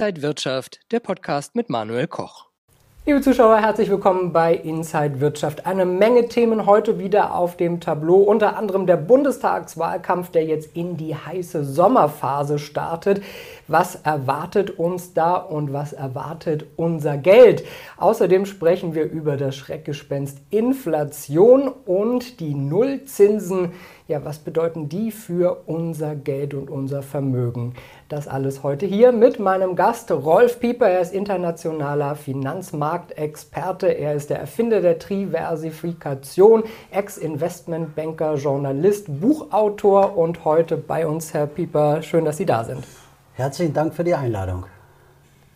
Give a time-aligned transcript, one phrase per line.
[0.00, 2.46] Inside Wirtschaft, der Podcast mit Manuel Koch.
[3.04, 5.66] Liebe Zuschauer, herzlich willkommen bei Inside Wirtschaft.
[5.66, 10.96] Eine Menge Themen heute wieder auf dem Tableau, unter anderem der Bundestagswahlkampf, der jetzt in
[10.96, 13.22] die heiße Sommerphase startet.
[13.70, 17.64] Was erwartet uns da und was erwartet unser Geld?
[17.98, 23.70] Außerdem sprechen wir über das Schreckgespenst Inflation und die Nullzinsen.
[24.08, 27.74] Ja, was bedeuten die für unser Geld und unser Vermögen?
[28.08, 30.88] Das alles heute hier mit meinem Gast Rolf Pieper.
[30.88, 33.86] Er ist internationaler Finanzmarktexperte.
[33.86, 42.02] Er ist der Erfinder der Triversifikation, Ex-Investmentbanker, Journalist, Buchautor und heute bei uns, Herr Pieper.
[42.02, 42.84] Schön, dass Sie da sind.
[43.40, 44.66] Herzlichen Dank für die Einladung.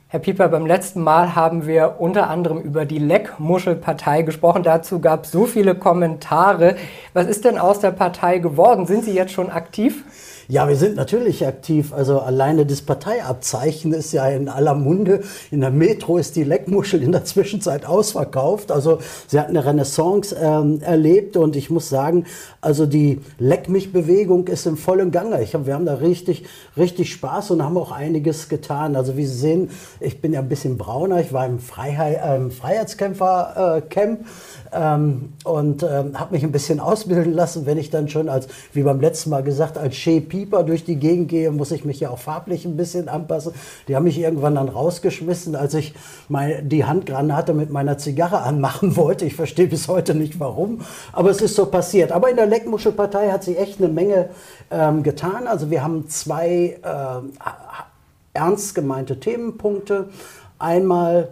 [0.08, 4.62] Herr Pieper, beim letzten Mal haben wir unter anderem über die Leckmuschelpartei gesprochen.
[4.62, 6.76] Dazu gab es so viele Kommentare.
[7.12, 8.86] Was ist denn aus der Partei geworden?
[8.86, 10.02] Sind Sie jetzt schon aktiv?
[10.46, 11.94] Ja, wir sind natürlich aktiv.
[11.94, 15.22] Also alleine das Parteiabzeichen ist ja in aller Munde.
[15.50, 18.70] In der Metro ist die Leckmuschel in der Zwischenzeit ausverkauft.
[18.70, 22.26] Also sie hat eine Renaissance ähm, erlebt und ich muss sagen,
[22.60, 25.42] also die Leck mich Bewegung ist im vollen Gange.
[25.42, 26.44] Ich hab, wir haben da richtig,
[26.76, 28.96] richtig Spaß und haben auch einiges getan.
[28.96, 29.70] Also wie Sie sehen,
[30.00, 31.20] ich bin ja ein bisschen brauner.
[31.20, 34.20] Ich war im Freiheit, äh, Freiheitskämpfer-Camp.
[34.20, 34.24] Äh,
[34.74, 37.64] ähm, und ähm, habe mich ein bisschen ausbilden lassen.
[37.66, 40.96] Wenn ich dann schon als, wie beim letzten Mal gesagt, als Shea Pieper durch die
[40.96, 43.52] Gegend gehe, muss ich mich ja auch farblich ein bisschen anpassen.
[43.86, 45.94] Die haben mich irgendwann dann rausgeschmissen, als ich
[46.28, 49.26] mein, die Handgranate mit meiner Zigarre anmachen wollte.
[49.26, 50.80] Ich verstehe bis heute nicht warum,
[51.12, 52.10] aber es ist so passiert.
[52.10, 54.30] Aber in der Leckmuschelpartei hat sich echt eine Menge
[54.72, 55.46] ähm, getan.
[55.46, 57.44] Also wir haben zwei äh,
[58.32, 60.08] ernst gemeinte Themenpunkte.
[60.58, 61.28] Einmal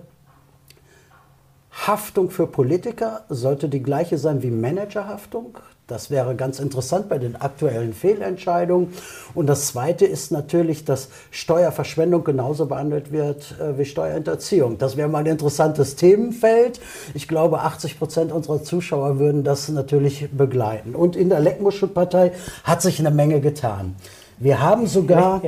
[1.73, 5.59] Haftung für Politiker sollte die gleiche sein wie Managerhaftung.
[5.89, 8.95] Das wäre ganz interessant bei den aktuellen Fehlentscheidungen.
[9.35, 14.79] Und das Zweite ist natürlich, dass Steuerverschwendung genauso behandelt wird äh, wie Steuerhinterziehung.
[14.79, 16.81] Das wäre mal ein interessantes Themenfeld.
[17.15, 20.95] Ich glaube, 80 Prozent unserer Zuschauer würden das natürlich begleiten.
[20.95, 22.33] Und in der Leckmuschelpartei
[22.63, 23.97] hat sich eine Menge getan.
[24.39, 25.43] Wir haben sogar,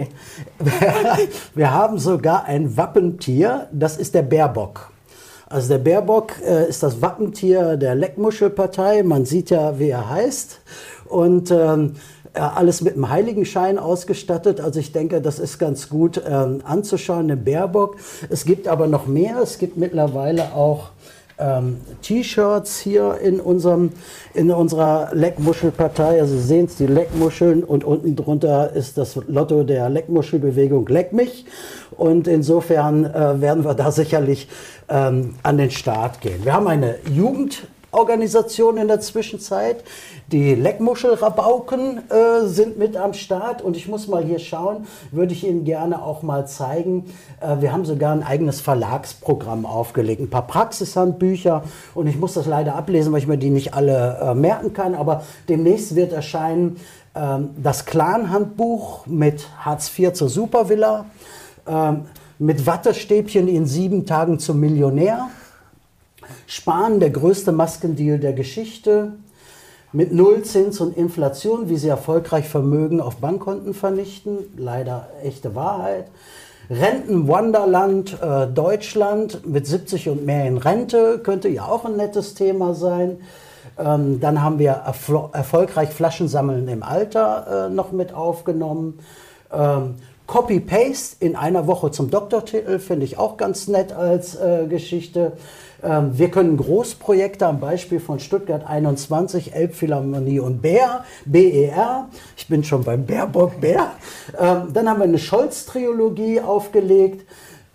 [1.54, 4.93] wir haben sogar ein Wappentier, das ist der Bärbock.
[5.54, 9.04] Also der Baerbock äh, ist das Wappentier der Leckmuschelpartei.
[9.04, 10.58] Man sieht ja, wie er heißt.
[11.04, 11.92] Und ähm,
[12.32, 14.60] alles mit einem Heiligenschein ausgestattet.
[14.60, 17.98] Also ich denke, das ist ganz gut ähm, anzuschauen, der Baerbock.
[18.30, 19.38] Es gibt aber noch mehr.
[19.38, 20.90] Es gibt mittlerweile auch
[21.38, 23.90] ähm, T-Shirts hier in, unserem,
[24.34, 26.20] in unserer Leckmuschelpartei.
[26.20, 31.12] Also Sie sehen es, die Leckmuscheln und unten drunter ist das Lotto der Leckmuschelbewegung Leck
[31.12, 31.46] mich.
[31.90, 34.48] Und insofern äh, werden wir da sicherlich
[34.88, 36.44] ähm, an den Start gehen.
[36.44, 36.96] Wir haben eine
[37.94, 39.84] Jugendorganisation in der Zwischenzeit.
[40.32, 43.62] Die Leckmuschelrabauken äh, sind mit am Start.
[43.62, 47.06] Und ich muss mal hier schauen, würde ich Ihnen gerne auch mal zeigen.
[47.40, 51.62] Äh, wir haben sogar ein eigenes Verlagsprogramm aufgelegt, ein paar Praxishandbücher.
[51.94, 54.94] Und ich muss das leider ablesen, weil ich mir die nicht alle äh, merken kann,
[54.94, 56.76] aber demnächst wird erscheinen
[57.14, 61.06] ähm, das Clan-Handbuch mit Hartz IV zur Supervilla,
[61.66, 62.06] ähm,
[62.40, 65.28] mit Wattestäbchen in sieben Tagen zum Millionär,
[66.46, 69.12] Sparen, der größte Maskendeal der Geschichte,
[69.92, 74.38] mit Nullzins und Inflation, wie sie erfolgreich Vermögen auf Bankkonten vernichten.
[74.56, 76.06] Leider echte Wahrheit.
[76.68, 82.74] Renten-Wonderland äh, Deutschland mit 70 und mehr in Rente könnte ja auch ein nettes Thema
[82.74, 83.18] sein.
[83.78, 84.82] Ähm, dann haben wir
[85.32, 88.98] erfolgreich Flaschensammeln im Alter äh, noch mit aufgenommen.
[89.52, 89.96] Ähm,
[90.26, 95.32] Copy-Paste in einer Woche zum Doktortitel finde ich auch ganz nett als äh, Geschichte.
[95.84, 102.08] Ähm, wir können Großprojekte am Beispiel von Stuttgart 21, Elbphilharmonie und Bär, BER.
[102.36, 103.92] Ich bin schon beim Bärbock Bär.
[104.38, 107.26] Ähm, dann haben wir eine Scholz-Triologie aufgelegt.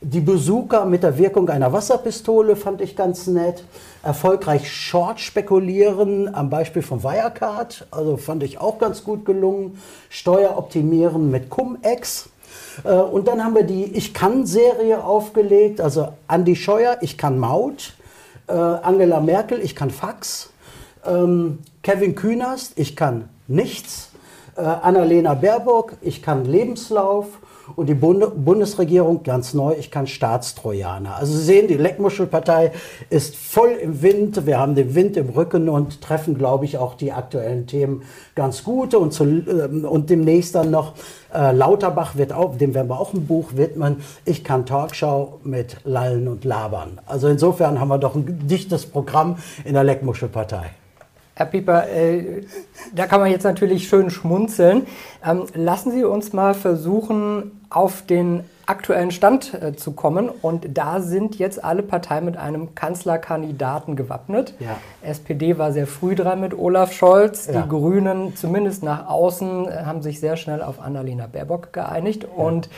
[0.01, 3.65] Die Besucher mit der Wirkung einer Wasserpistole fand ich ganz nett.
[4.01, 9.77] Erfolgreich Short spekulieren am Beispiel von Wirecard, also fand ich auch ganz gut gelungen.
[10.09, 12.29] Steuer optimieren mit Cum-Ex.
[12.85, 17.93] Äh, und dann haben wir die Ich kann-Serie aufgelegt, also Andy Scheuer, Ich kann Maut.
[18.49, 20.49] Äh, Angela Merkel, ich kann Fax.
[21.05, 24.09] Ähm, Kevin Kühnerst, ich kann nichts.
[24.55, 27.27] Äh, Annalena Baerbock, ich kann Lebenslauf.
[27.75, 31.15] Und die Bund Bundesregierung, ganz neu, ich kann Staatstrojaner.
[31.15, 32.71] Also Sie sehen, die Leckmuschelpartei
[33.09, 34.45] ist voll im Wind.
[34.45, 38.03] Wir haben den Wind im Rücken und treffen, glaube ich, auch die aktuellen Themen
[38.35, 38.93] ganz gut.
[38.95, 40.93] Und, zu, äh, und demnächst dann noch
[41.33, 43.97] äh, Lauterbach wird auch, dem werden wir auch ein Buch widmen.
[44.25, 46.99] Ich kann Talkshow mit Lallen und Labern.
[47.05, 50.71] Also insofern haben wir doch ein dichtes Programm in der Leckmuschelpartei.
[51.39, 52.41] Herr Pieper, äh,
[52.93, 54.87] da kann man jetzt natürlich schön schmunzeln.
[55.25, 60.27] Ähm, lassen Sie uns mal versuchen, auf den aktuellen Stand äh, zu kommen.
[60.27, 64.53] Und da sind jetzt alle Parteien mit einem Kanzlerkandidaten gewappnet.
[64.59, 64.75] Ja.
[65.01, 67.47] SPD war sehr früh dran mit Olaf Scholz.
[67.47, 67.61] Ja.
[67.61, 72.23] Die Grünen, zumindest nach außen, äh, haben sich sehr schnell auf Annalena Baerbock geeinigt.
[72.23, 72.43] Ja.
[72.43, 72.69] Und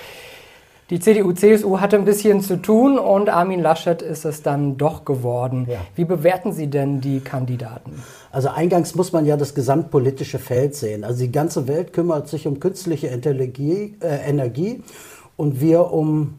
[0.92, 5.06] die CDU, CSU hatte ein bisschen zu tun und Armin Laschet ist es dann doch
[5.06, 5.66] geworden.
[5.70, 5.80] Ja.
[5.96, 8.04] Wie bewerten Sie denn die Kandidaten?
[8.30, 11.06] Also eingangs muss man ja das gesamtpolitische Feld sehen.
[11.06, 14.84] Also die ganze Welt kümmert sich um künstliche Energie, äh, Energie
[15.38, 16.34] und wir um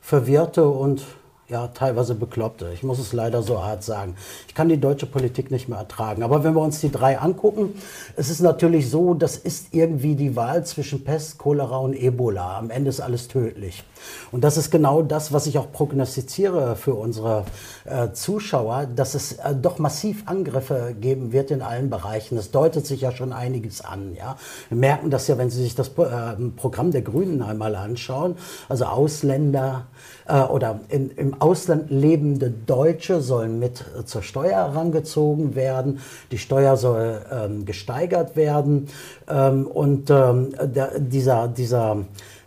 [0.00, 1.02] verwirrte und
[1.48, 2.70] ja, teilweise Bekloppte.
[2.74, 4.16] Ich muss es leider so hart sagen.
[4.48, 6.24] Ich kann die deutsche Politik nicht mehr ertragen.
[6.24, 7.74] Aber wenn wir uns die drei angucken,
[8.16, 12.58] es ist natürlich so, das ist irgendwie die Wahl zwischen Pest, Cholera und Ebola.
[12.58, 13.84] Am Ende ist alles tödlich.
[14.32, 17.44] Und das ist genau das, was ich auch prognostiziere für unsere
[17.84, 22.36] äh, Zuschauer, dass es äh, doch massiv Angriffe geben wird in allen Bereichen.
[22.38, 24.16] Es deutet sich ja schon einiges an.
[24.16, 24.36] Ja?
[24.68, 28.34] Wir merken das ja, wenn Sie sich das äh, Programm der Grünen einmal anschauen.
[28.68, 29.86] Also Ausländer
[30.26, 36.00] äh, oder in, im Ausland lebende Deutsche sollen mit zur Steuer herangezogen werden.
[36.30, 38.88] Die Steuer soll ähm, gesteigert werden.
[39.28, 41.98] Ähm, und ähm, der, dieser, dieser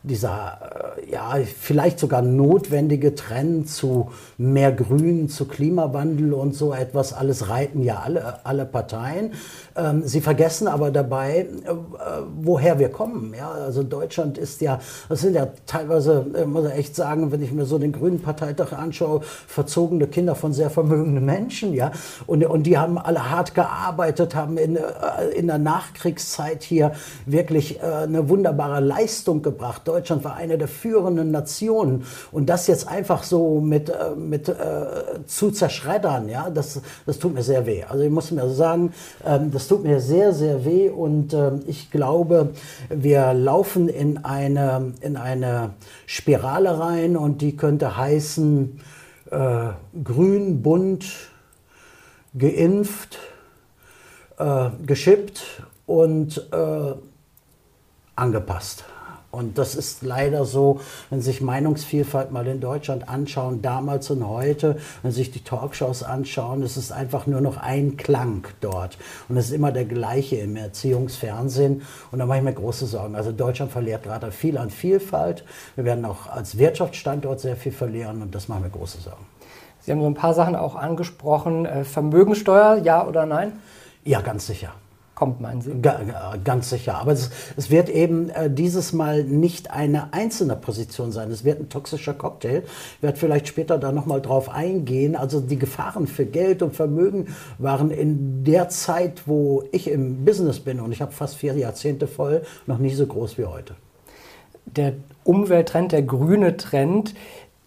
[0.04, 0.69] dieser äh,
[1.10, 7.84] ja vielleicht sogar notwendige Trend zu mehr Grün, zu Klimawandel und so etwas, alles reiten
[7.84, 9.34] ja alle, alle Parteien.
[9.76, 11.74] Ähm, sie vergessen aber dabei, äh,
[12.42, 13.34] woher wir kommen.
[13.38, 13.52] Ja?
[13.52, 17.52] Also Deutschland ist ja, das sind ja teilweise, äh, muss ich echt sagen, wenn ich
[17.52, 21.74] mir so den Grünen Parteitag anschaue, verzogene Kinder von sehr vermögenden Menschen.
[21.74, 21.92] Ja?
[22.28, 24.82] Und, und die haben alle hart gearbeitet, haben in, äh,
[25.36, 26.92] in der Nachkriegszeit hier
[27.26, 29.82] wirklich äh, eine wunderbare Leistung gebracht.
[29.86, 32.06] Deutschland war eine der führenden Nationen.
[32.32, 34.56] Und das jetzt einfach so mit, äh, mit äh,
[35.26, 37.84] zu zerschreddern, ja, das, das tut mir sehr weh.
[37.84, 38.94] Also ich muss mir sagen,
[39.26, 42.50] ähm, das tut mir sehr, sehr weh und äh, ich glaube,
[42.90, 45.72] wir laufen in eine, in eine
[46.06, 48.80] Spirale rein und die könnte heißen,
[49.32, 49.70] äh,
[50.04, 51.06] grün, bunt,
[52.38, 53.18] geimpft,
[54.38, 56.94] äh, geschippt und äh,
[58.16, 58.86] angepasst.
[59.32, 60.80] Und das ist leider so,
[61.10, 65.44] wenn Sie sich Meinungsvielfalt mal in Deutschland anschauen, damals und heute, wenn Sie sich die
[65.44, 68.98] Talkshows anschauen, es ist einfach nur noch ein Klang dort.
[69.28, 71.84] Und es ist immer der gleiche im Erziehungsfernsehen.
[72.12, 73.16] Und da mache ich mir große Sorgen.
[73.16, 75.44] Also Deutschland verliert gerade viel an Vielfalt.
[75.76, 79.26] Wir werden auch als Wirtschaftsstandort sehr viel verlieren und das macht mir große Sorgen.
[79.82, 81.68] Sie haben so ein paar Sachen auch angesprochen.
[81.68, 83.54] Äh, Vermögensteuer, ja oder nein?
[84.04, 84.74] Ja, ganz sicher
[85.20, 85.74] kommt, meinen Sie?
[86.46, 86.96] Ganz sicher.
[86.98, 91.30] Aber es, es wird eben äh, dieses Mal nicht eine einzelne Position sein.
[91.30, 92.64] Es wird ein toxischer Cocktail.
[92.96, 95.18] Ich werde vielleicht später da nochmal drauf eingehen.
[95.18, 97.28] Also die Gefahren für Geld und Vermögen
[97.58, 102.08] waren in der Zeit, wo ich im Business bin, und ich habe fast vier Jahrzehnte
[102.08, 103.76] voll, noch nie so groß wie heute.
[104.66, 104.94] Der
[105.26, 107.14] Umwelttrend, der grüne Trend,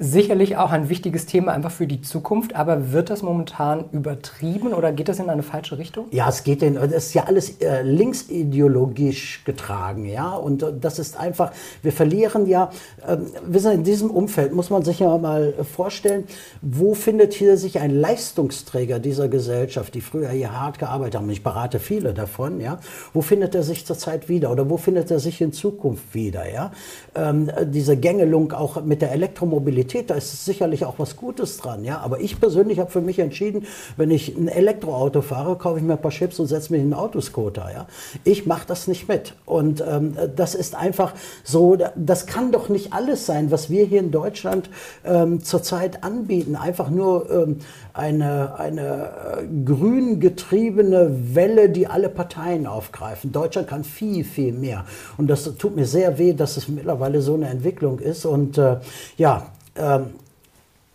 [0.03, 4.93] sicherlich auch ein wichtiges Thema einfach für die Zukunft, aber wird das momentan übertrieben oder
[4.93, 6.07] geht das in eine falsche Richtung?
[6.11, 10.99] Ja, es geht in, das ist ja alles äh, linksideologisch getragen, ja, und äh, das
[10.99, 11.53] ist einfach,
[11.83, 12.71] wir verlieren ja,
[13.07, 13.17] äh,
[13.47, 16.25] wissen in diesem Umfeld muss man sich ja mal vorstellen,
[16.61, 21.45] wo findet hier sich ein Leistungsträger dieser Gesellschaft, die früher hier hart gearbeitet haben, ich
[21.45, 22.81] berate viele davon, ja,
[23.13, 26.73] wo findet er sich zurzeit wieder oder wo findet er sich in Zukunft wieder, ja,
[27.15, 31.85] ähm, diese Gängelung auch mit der Elektromobilität, Mobilität, da ist sicherlich auch was Gutes dran.
[31.85, 32.01] Ja?
[32.01, 35.95] Aber ich persönlich habe für mich entschieden, wenn ich ein Elektroauto fahre, kaufe ich mir
[35.95, 37.71] ein paar Chips und setze mich in einen Autoscooter.
[37.73, 37.87] Ja?
[38.25, 39.35] Ich mache das nicht mit.
[39.45, 44.01] Und ähm, das ist einfach so, das kann doch nicht alles sein, was wir hier
[44.01, 44.71] in Deutschland
[45.05, 46.57] ähm, zurzeit anbieten.
[46.57, 47.59] Einfach nur ähm,
[47.93, 53.33] eine, eine äh, grün getriebene Welle, die alle Parteien aufgreifen.
[53.33, 54.85] Deutschland kann viel, viel mehr.
[55.19, 58.25] Und das tut mir sehr weh, dass es mittlerweile so eine Entwicklung ist.
[58.25, 58.77] Und äh,
[59.19, 60.15] ja, ähm,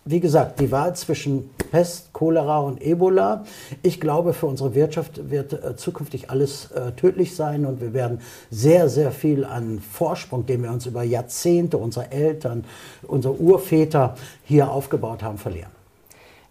[0.09, 3.43] wie gesagt, die Wahl zwischen Pest, Cholera und Ebola.
[3.83, 8.21] Ich glaube, für unsere Wirtschaft wird äh, zukünftig alles äh, tödlich sein und wir werden
[8.49, 12.63] sehr, sehr viel an Vorsprung, den wir uns über Jahrzehnte, unsere Eltern,
[13.05, 14.15] unsere Urväter
[14.45, 15.71] hier aufgebaut haben, verlieren.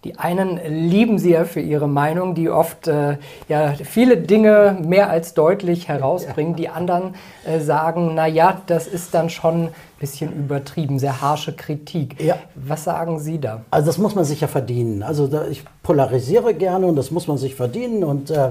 [0.04, 3.16] Die einen lieben sie ja für ihre Meinung, die oft äh,
[3.48, 6.54] ja, viele Dinge mehr als deutlich herausbringen.
[6.54, 12.20] Die anderen äh, sagen, na ja, das ist dann schon bisschen übertrieben, sehr harsche Kritik.
[12.22, 12.36] Ja.
[12.54, 13.62] Was sagen Sie da?
[13.70, 15.02] Also das muss man sich ja verdienen.
[15.02, 18.50] Also da, ich polarisiere gerne und das muss man sich verdienen und äh,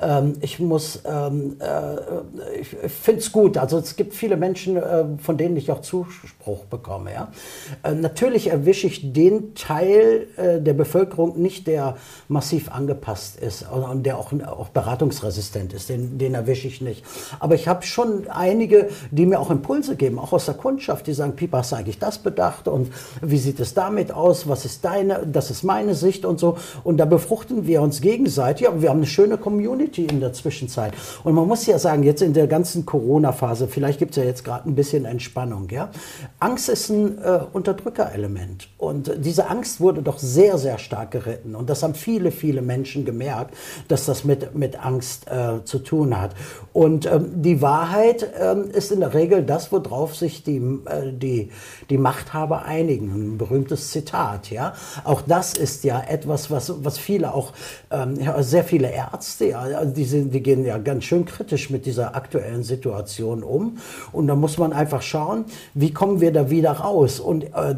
[0.00, 3.58] ähm, ich muss, ähm, äh, ich finde es gut.
[3.58, 7.12] Also es gibt viele Menschen, äh, von denen ich auch Zuspruch bekomme.
[7.12, 7.32] Ja?
[7.82, 11.96] Äh, natürlich erwische ich den Teil äh, der Bevölkerung nicht, der
[12.28, 15.88] massiv angepasst ist und der auch, auch beratungsresistent ist.
[15.88, 17.04] Den, den erwische ich nicht.
[17.40, 20.54] Aber ich habe schon einige, die mir auch Impulse geben, auch aus der
[20.86, 24.48] Kundschaft, die sagen, hast du eigentlich das bedacht und wie sieht es damit aus?
[24.48, 26.58] Was ist deine, das ist meine Sicht und so.
[26.84, 28.68] Und da befruchten wir uns gegenseitig.
[28.68, 30.92] Aber wir haben eine schöne Community in der Zwischenzeit.
[31.24, 34.44] Und man muss ja sagen, jetzt in der ganzen Corona-Phase, vielleicht gibt es ja jetzt
[34.44, 35.68] gerade ein bisschen Entspannung.
[35.70, 35.90] Ja?
[36.38, 38.68] Angst ist ein äh, Unterdrückerelement.
[38.78, 41.56] Und diese Angst wurde doch sehr, sehr stark geritten.
[41.56, 43.54] Und das haben viele, viele Menschen gemerkt,
[43.88, 46.30] dass das mit, mit Angst äh, zu tun hat.
[46.72, 50.60] Und ähm, die Wahrheit ähm, ist in der Regel das, worauf sich die,
[51.12, 51.50] die,
[51.90, 53.34] die Machthaber einigen.
[53.34, 54.50] Ein berühmtes Zitat.
[54.50, 54.74] Ja?
[55.04, 57.52] Auch das ist ja etwas, was, was viele auch,
[57.90, 61.86] ähm, sehr viele Ärzte, ja, also die, sind, die gehen ja ganz schön kritisch mit
[61.86, 63.78] dieser aktuellen Situation um.
[64.12, 67.20] Und da muss man einfach schauen, wie kommen wir da wieder raus.
[67.20, 67.74] Und äh,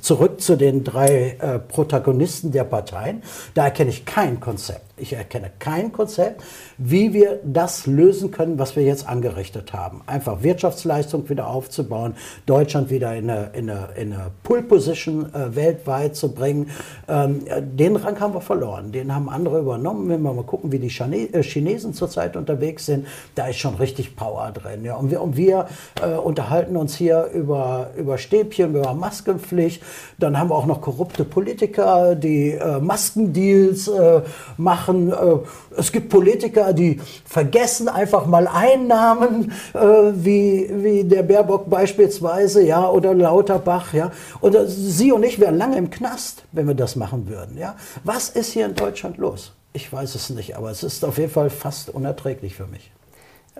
[0.00, 3.22] zurück zu den drei äh, Protagonisten der Parteien,
[3.54, 4.87] da erkenne ich kein Konzept.
[5.00, 6.42] Ich erkenne kein Konzept,
[6.76, 10.02] wie wir das lösen können, was wir jetzt angerichtet haben.
[10.06, 12.14] Einfach Wirtschaftsleistung wieder aufzubauen,
[12.46, 16.70] Deutschland wieder in eine, in eine, in eine Pull-Position äh, weltweit zu bringen.
[17.08, 18.92] Ähm, den Rang haben wir verloren.
[18.92, 20.08] Den haben andere übernommen.
[20.08, 23.74] Wenn wir mal gucken, wie die Chine äh, Chinesen zurzeit unterwegs sind, da ist schon
[23.74, 24.84] richtig Power drin.
[24.84, 24.96] Ja.
[24.96, 25.66] Und wir, und wir
[26.02, 29.82] äh, unterhalten uns hier über, über Stäbchen, über Maskenpflicht.
[30.18, 34.22] Dann haben wir auch noch korrupte Politiker, die äh, Maskendeals äh,
[34.56, 35.12] machen machen.
[35.12, 42.62] Äh, es gibt Politiker, die vergessen einfach mal Einnahmen, äh, wie, wie der Baerbock beispielsweise,
[42.64, 44.10] ja, oder Lauterbach, ja.
[44.40, 47.76] Und äh, Sie und ich wären lange im Knast, wenn wir das machen würden, ja.
[48.04, 49.52] Was ist hier in Deutschland los?
[49.72, 52.90] Ich weiß es nicht, aber es ist auf jeden Fall fast unerträglich für mich.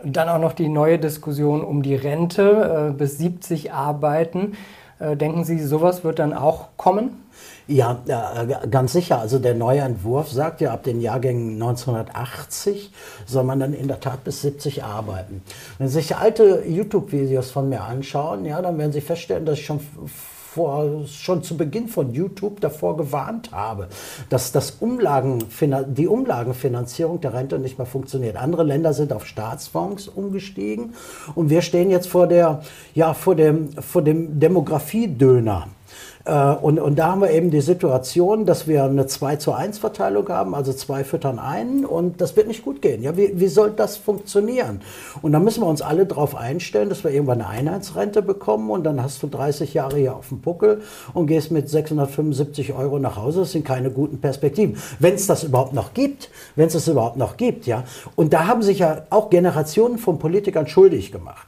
[0.04, 4.56] Dann auch noch die neue Diskussion um die Rente bis 70 arbeiten.
[5.00, 7.11] Denken Sie, sowas wird dann auch kommen?
[7.71, 8.03] Ja,
[8.71, 9.21] ganz sicher.
[9.21, 12.91] Also der neue Entwurf sagt ja, ab den Jahrgängen 1980
[13.27, 15.43] soll man dann in der Tat bis 70 arbeiten.
[15.77, 19.67] Wenn Sie sich alte YouTube-Videos von mir anschauen, ja, dann werden Sie feststellen, dass ich
[19.67, 19.81] schon
[20.59, 23.89] vor, schon zu Beginn von YouTube davor gewarnt habe,
[24.31, 25.45] dass das Umlagen,
[25.89, 28.37] die Umlagenfinanzierung der Rente nicht mehr funktioniert.
[28.37, 30.95] Andere Länder sind auf Staatsfonds umgestiegen
[31.35, 32.63] und wir stehen jetzt vor der,
[32.95, 35.69] ja, vor dem, vor dem Demografiedöner.
[36.25, 39.78] Äh, und, und da haben wir eben die Situation, dass wir eine 2 zu 1
[39.78, 43.02] Verteilung haben, also zwei füttern einen und das wird nicht gut gehen.
[43.02, 44.80] Ja, wie, wie soll das funktionieren?
[45.23, 48.85] Und da müssen wir uns alle darauf einstellen, dass wir irgendwann eine Einheitsrente bekommen und
[48.85, 50.83] dann hast du 30 Jahre hier auf dem Puckel
[51.14, 53.40] und gehst mit 675 Euro nach Hause.
[53.40, 54.76] Das sind keine guten Perspektiven.
[54.99, 57.85] Wenn es das überhaupt noch gibt, wenn es das überhaupt noch gibt, ja.
[58.16, 61.48] Und da haben sich ja auch Generationen von Politikern schuldig gemacht.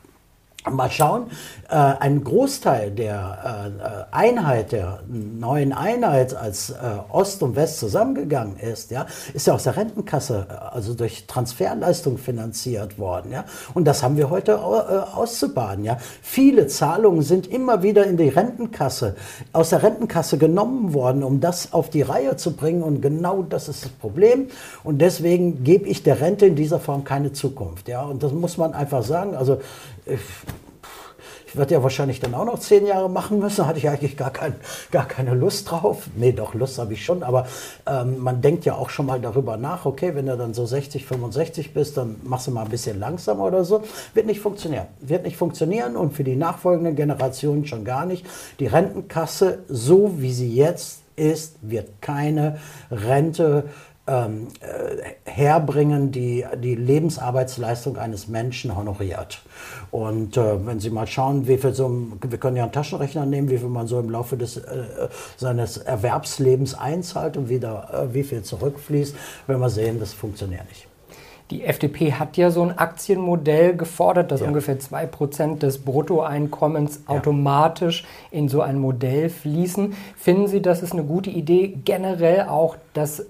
[0.75, 1.27] Mal schauen,
[1.69, 6.75] äh, ein Großteil der äh, Einheit, der neuen Einheit, als äh,
[7.11, 12.19] Ost und West zusammengegangen ist, ja, ist ja aus der Rentenkasse, äh, also durch Transferleistung
[12.19, 13.33] finanziert worden.
[13.33, 13.45] Ja.
[13.75, 15.85] Und das haben wir heute äh, auszubaden.
[15.85, 15.99] Ja.
[16.23, 19.15] Viele Zahlungen sind immer wieder in die Rentenkasse,
[19.53, 22.83] aus der Rentenkasse genommen worden, um das auf die Reihe zu bringen.
[22.83, 24.49] Und genau das ist das Problem.
[24.83, 27.89] Und deswegen gebe ich der Rente in dieser Form keine Zukunft.
[27.89, 28.03] Ja.
[28.03, 29.37] Und das muss man einfach sagen.
[29.37, 29.61] Also
[31.51, 33.67] ich werde ja wahrscheinlich dann auch noch zehn Jahre machen müssen.
[33.67, 34.55] Hatte ich eigentlich gar, kein,
[34.93, 36.07] gar keine Lust drauf.
[36.15, 37.25] Nee, doch, Lust habe ich schon.
[37.25, 37.49] Aber
[37.89, 41.05] ähm, man denkt ja auch schon mal darüber nach, okay, wenn du dann so 60,
[41.05, 43.83] 65 bist, dann machst du mal ein bisschen langsamer oder so.
[44.15, 44.87] Wird nicht funktionieren.
[45.01, 48.25] Wird nicht funktionieren und für die nachfolgenden Generationen schon gar nicht.
[48.61, 52.59] Die Rentenkasse, so wie sie jetzt ist, wird keine
[52.93, 53.65] Rente
[54.11, 59.41] ähm, äh, herbringen, die die Lebensarbeitsleistung eines Menschen honoriert.
[59.93, 61.91] Und äh, wenn Sie mal schauen, wie viel so,
[62.21, 65.77] wir können ja einen Taschenrechner nehmen, wie viel man so im Laufe des, äh, seines
[65.77, 69.15] Erwerbslebens einzahlt und wieder, äh, wie viel zurückfließt,
[69.47, 70.89] wenn wir sehen, das funktioniert nicht.
[71.51, 74.47] Die FDP hat ja so ein Aktienmodell gefordert, dass ja.
[74.47, 77.15] ungefähr 2% des Bruttoeinkommens ja.
[77.15, 79.95] automatisch in so ein Modell fließen.
[80.17, 83.27] Finden Sie, das ist eine gute Idee, generell auch das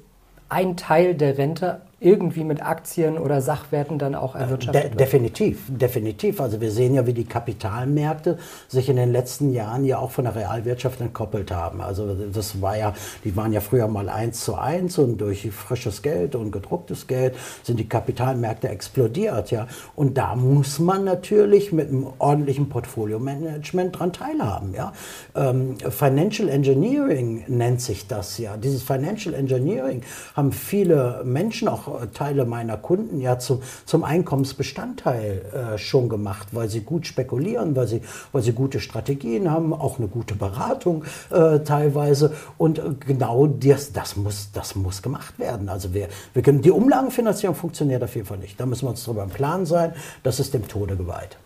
[0.51, 6.41] ein Teil der Rente irgendwie mit Aktien oder Sachwerten dann auch erwirtschaftet De definitiv, definitiv.
[6.41, 8.39] Also wir sehen ja, wie die Kapitalmärkte
[8.69, 11.83] sich in den letzten Jahren ja auch von der Realwirtschaft entkoppelt haben.
[11.83, 16.01] Also das war ja, die waren ja früher mal eins zu eins und durch frisches
[16.01, 19.67] Geld und gedrucktes Geld sind die Kapitalmärkte explodiert, ja.
[19.95, 24.93] Und da muss man natürlich mit einem ordentlichen Portfolio-Management dran teilhaben, ja.
[25.37, 28.57] Ähm, Financial Engineering nennt sich das ja.
[28.57, 30.01] Dieses Financial Engineering
[30.35, 36.69] haben viele Menschen, auch Teile meiner Kunden, ja zum, zum Einkommensbestandteil äh, schon gemacht, weil
[36.69, 41.61] sie gut spekulieren, weil sie, weil sie gute Strategien haben, auch eine gute Beratung äh,
[41.61, 42.35] teilweise.
[42.59, 45.69] Und genau das, das, muss, das muss gemacht werden.
[45.69, 48.59] Also wir, wir können, die Umlagenfinanzierung funktioniert auf jeden Fall nicht.
[48.59, 49.93] Da müssen wir uns darüber im Klaren sein.
[50.23, 51.37] Das ist dem Tode geweiht.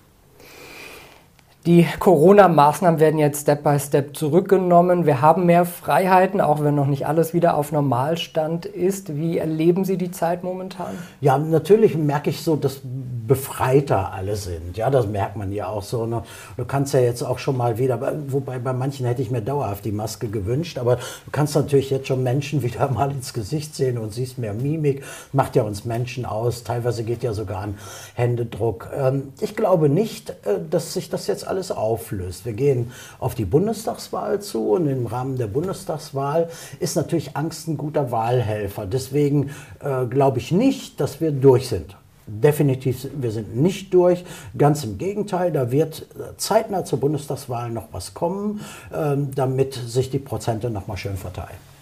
[1.67, 5.07] Die Corona-Maßnahmen werden jetzt Step by Step zurückgenommen.
[5.07, 9.17] Wir haben mehr Freiheiten, auch wenn noch nicht alles wieder auf Normalstand ist.
[9.17, 10.99] Wie erleben Sie die Zeit momentan?
[11.23, 12.83] Ja, natürlich merke ich so, dass
[13.27, 14.77] befreiter alle sind.
[14.77, 16.05] Ja, das merkt man ja auch so.
[16.05, 16.23] Ne?
[16.59, 19.87] Du kannst ja jetzt auch schon mal wieder, wobei bei manchen hätte ich mir dauerhaft
[19.87, 23.97] die Maske gewünscht, aber du kannst natürlich jetzt schon Menschen wieder mal ins Gesicht sehen
[23.97, 25.03] und siehst mehr Mimik.
[25.33, 26.65] Macht ja uns Menschen aus.
[26.65, 27.79] Teilweise geht ja sogar an
[28.13, 28.91] Händedruck.
[28.95, 32.45] Ähm, ich glaube nicht, äh, dass sich das jetzt alles alles auflöst.
[32.45, 36.49] Wir gehen auf die Bundestagswahl zu und im Rahmen der Bundestagswahl
[36.81, 38.87] ist natürlich Angst ein guter Wahlhelfer.
[38.87, 41.97] Deswegen äh, glaube ich nicht, dass wir durch sind.
[42.27, 44.25] Definitiv, wir sind nicht durch.
[44.59, 46.07] Ganz im Gegenteil, da wird
[46.39, 51.74] zeitnah zur Bundestagswahl noch was kommen, äh, damit sich die Prozente nochmal schön verteilen.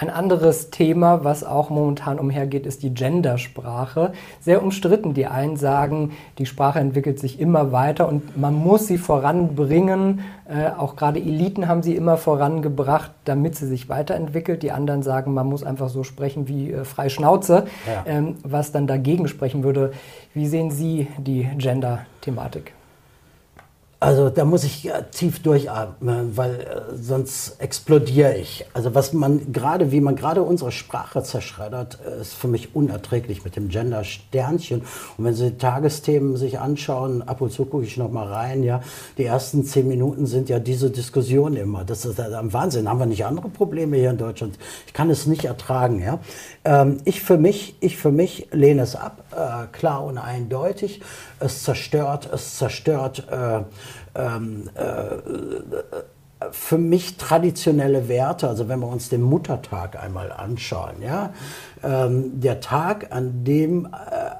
[0.00, 4.12] Ein anderes Thema, was auch momentan umhergeht, ist die Gendersprache.
[4.40, 5.12] Sehr umstritten.
[5.12, 10.20] Die einen sagen, die Sprache entwickelt sich immer weiter und man muss sie voranbringen.
[10.48, 14.62] Äh, auch gerade Eliten haben sie immer vorangebracht, damit sie sich weiterentwickelt.
[14.62, 18.04] Die anderen sagen, man muss einfach so sprechen wie äh, frei Schnauze, ja.
[18.06, 19.90] ähm, was dann dagegen sprechen würde.
[20.32, 22.77] Wie sehen Sie die Gender-Thematik?
[24.00, 28.64] Also da muss ich tief durchatmen, weil äh, sonst explodiere ich.
[28.72, 33.44] Also was man gerade, wie man gerade unsere Sprache zerschreddert, äh, ist für mich unerträglich
[33.44, 34.82] mit dem Gender-Sternchen.
[35.16, 38.82] Und wenn Sie Tagesthemen sich anschauen, ab und zu gucke ich noch mal rein, ja,
[39.16, 41.84] die ersten zehn Minuten sind ja diese Diskussion immer.
[41.84, 42.88] Das ist ein Wahnsinn.
[42.88, 44.60] Haben wir nicht andere Probleme hier in Deutschland?
[44.86, 46.20] Ich kann es nicht ertragen, ja.
[46.64, 51.00] Ähm, ich für mich, ich für mich lehne es ab, äh, klar und eindeutig.
[51.40, 53.26] Es zerstört, es zerstört.
[53.30, 53.62] Äh,
[54.14, 54.92] ähm, äh,
[56.52, 61.32] für mich traditionelle Werte, also wenn wir uns den Muttertag einmal anschauen, ja,
[61.82, 63.88] ähm, der Tag, an dem äh,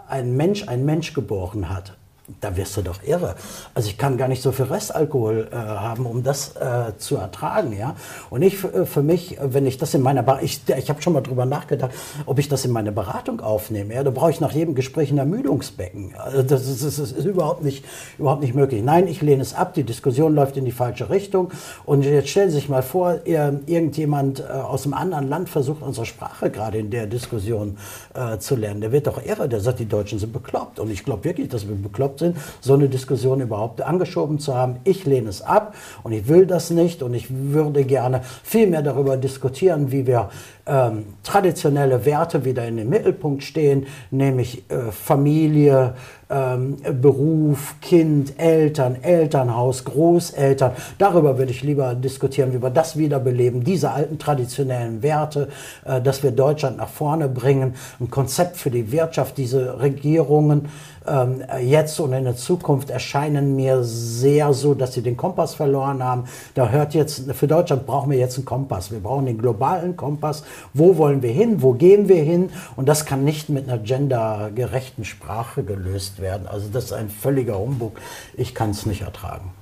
[0.09, 1.98] ein Mensch ein Mensch geboren hat,
[2.41, 3.35] da wirst du doch irre.
[3.75, 7.77] Also ich kann gar nicht so viel Restalkohol äh, haben, um das äh, zu ertragen,
[7.77, 7.97] ja.
[8.31, 11.13] Und ich äh, für mich, wenn ich das in meiner Bar ich, ich habe schon
[11.13, 11.93] mal drüber nachgedacht,
[12.27, 13.95] ob ich das in meine Beratung aufnehme.
[13.95, 16.15] Ja, da brauche ich nach jedem Gespräch ein Ermüdungsbecken.
[16.17, 17.85] Also das ist, das ist überhaupt nicht
[18.19, 18.83] überhaupt nicht möglich.
[18.83, 19.75] Nein, ich lehne es ab.
[19.75, 21.51] Die Diskussion läuft in die falsche Richtung.
[21.85, 25.83] Und jetzt stellen Sie sich mal vor, ihr, irgendjemand äh, aus einem anderen Land versucht
[25.83, 27.79] unsere Sprache gerade in der Diskussion
[28.15, 28.81] äh, zu lernen.
[28.81, 29.49] Der wird doch irre.
[29.49, 30.79] Der sagt, die Deutschen sind bekloppt.
[30.79, 34.77] Und ich glaube wirklich, dass wir bekloppt sind, so eine Diskussion überhaupt angeschoben zu haben.
[34.85, 38.83] Ich lehne es ab und ich will das nicht und ich würde gerne viel mehr
[38.83, 40.31] darüber diskutieren, wie wir
[40.69, 45.95] ähm, traditionelle Werte wieder in den Mittelpunkt stehen, nämlich äh, Familie,
[46.31, 50.73] ähm, Beruf, Kind, Eltern, Elternhaus, Großeltern.
[50.99, 55.49] Darüber würde ich lieber diskutieren, wie wir das wiederbeleben, diese alten traditionellen Werte,
[55.85, 60.69] äh, dass wir Deutschland nach vorne bringen, ein Konzept für die Wirtschaft, diese Regierungen
[61.09, 66.03] ähm, jetzt und in der Zukunft erscheinen mir sehr so, dass sie den Kompass verloren
[66.03, 66.25] haben.
[66.55, 68.91] Da hört jetzt, für Deutschland brauchen wir jetzt einen Kompass.
[68.91, 70.45] Wir brauchen den globalen Kompass.
[70.75, 71.63] Wo wollen wir hin?
[71.63, 72.51] Wo gehen wir hin?
[72.77, 76.47] Und das kann nicht mit einer gendergerechten Sprache gelöst werden.
[76.47, 78.01] Also das ist ein völliger Humbug.
[78.37, 79.53] Ich kann es nicht ertragen.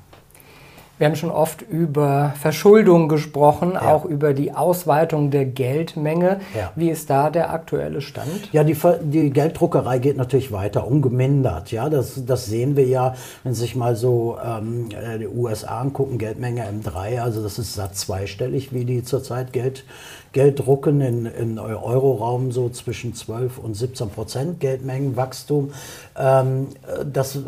[0.99, 3.83] Wir haben schon oft über Verschuldung gesprochen, ja.
[3.83, 6.41] auch über die Ausweitung der Geldmenge.
[6.57, 6.73] Ja.
[6.75, 8.49] Wie ist da der aktuelle Stand?
[8.53, 11.71] Ja, die, die Gelddruckerei geht natürlich weiter, ungemindert.
[11.71, 14.89] Ja, das, das sehen wir ja, wenn Sie sich mal so ähm,
[15.21, 19.85] die USA angucken, Geldmenge M3, also das ist zweistellig, wie die zurzeit Geld,
[20.33, 25.73] Geld drucken in, in Euroraum so zwischen 12 und 17 Prozent Geldmengenwachstum.
[26.17, 26.69] Ähm,
[27.11, 27.41] das äh,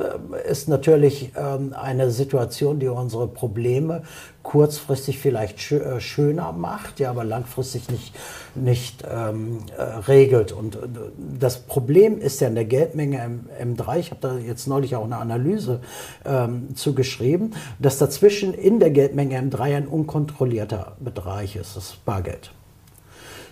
[0.50, 4.02] ist natürlich ähm, eine Situation, die unsere Probleme
[4.48, 8.14] kurzfristig vielleicht äh, schöner macht, ja, aber langfristig nicht,
[8.54, 10.52] nicht ähm, äh, regelt.
[10.52, 10.78] Und äh,
[11.38, 15.04] das Problem ist ja in der Geldmenge M, M3, ich habe da jetzt neulich auch
[15.04, 15.82] eine Analyse
[16.24, 22.50] ähm, zu geschrieben, dass dazwischen in der Geldmenge M3 ein unkontrollierter Bereich ist, das Bargeld.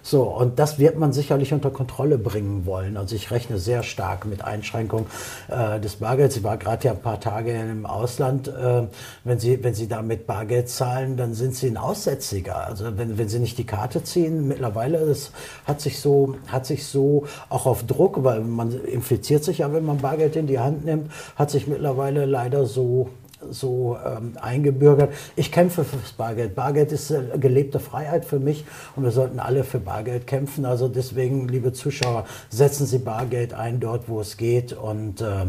[0.07, 2.97] So, und das wird man sicherlich unter Kontrolle bringen wollen.
[2.97, 5.07] Also ich rechne sehr stark mit Einschränkung
[5.49, 6.37] äh, des Bargelds.
[6.37, 8.47] Ich war gerade ja ein paar Tage im Ausland.
[8.47, 8.85] Äh,
[9.25, 12.69] wenn, Sie, wenn Sie da mit Bargeld zahlen, dann sind Sie ein Aussätziger.
[12.69, 15.33] Also wenn, wenn Sie nicht die Karte ziehen, mittlerweile das
[15.65, 19.85] hat sich so, hat sich so auch auf Druck, weil man infiziert sich ja, wenn
[19.85, 23.09] man Bargeld in die Hand nimmt, hat sich mittlerweile leider so
[23.51, 25.13] so ähm, eingebürgert.
[25.37, 26.55] Ich kämpfe fürs Bargeld.
[26.55, 30.65] Bargeld ist äh, gelebte Freiheit für mich und wir sollten alle für Bargeld kämpfen.
[30.65, 34.73] Also deswegen, liebe Zuschauer, setzen Sie Bargeld ein dort, wo es geht.
[34.73, 35.45] Und äh,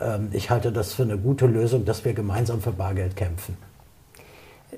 [0.00, 3.56] äh, ich halte das für eine gute Lösung, dass wir gemeinsam für Bargeld kämpfen.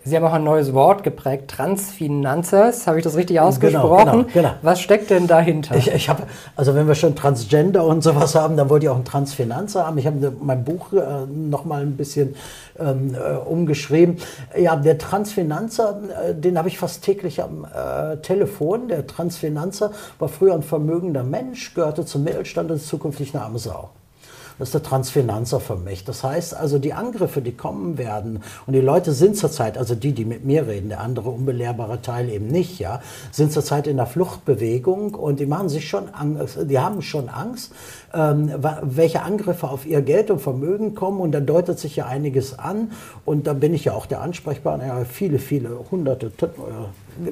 [0.04, 2.86] Sie haben auch ein neues Wort geprägt, Transfinanzers.
[2.86, 4.04] Habe ich das richtig genau, ausgesprochen?
[4.04, 4.50] Genau, genau, genau.
[4.62, 5.74] Was steckt denn dahinter?
[5.74, 6.22] Ich, ich habe,
[6.54, 9.98] also wenn wir schon Transgender und sowas haben, dann wollte ich auch ein Transfinanzer haben.
[9.98, 12.36] Ich habe mein Buch äh, noch mal ein bisschen
[12.78, 14.18] ähm, äh, umgeschrieben.
[14.56, 18.88] Ja, der Transfinanzer, äh, den habe ich fast täglich am äh, Telefon.
[18.88, 23.58] Der Transfinanzer war früher ein vermögender Mensch, gehörte zum Mittelstand und ist zukünftig eine arme
[23.58, 23.90] Sau.
[24.60, 26.04] Das ist der Transfinanzer für mich.
[26.04, 30.12] Das heißt also, die Angriffe, die kommen werden, und die Leute sind zurzeit, also die,
[30.12, 33.00] die mit mir reden, der andere unbelehrbare Teil eben nicht, ja,
[33.32, 37.72] sind zurzeit in der Fluchtbewegung und die machen sich schon Angst, die haben schon Angst,
[38.12, 42.58] ähm, welche Angriffe auf ihr Geld und Vermögen kommen und da deutet sich ja einiges
[42.58, 42.92] an
[43.24, 47.30] und da bin ich ja auch der Ansprechpartner, ja, viele, viele hunderte, äh,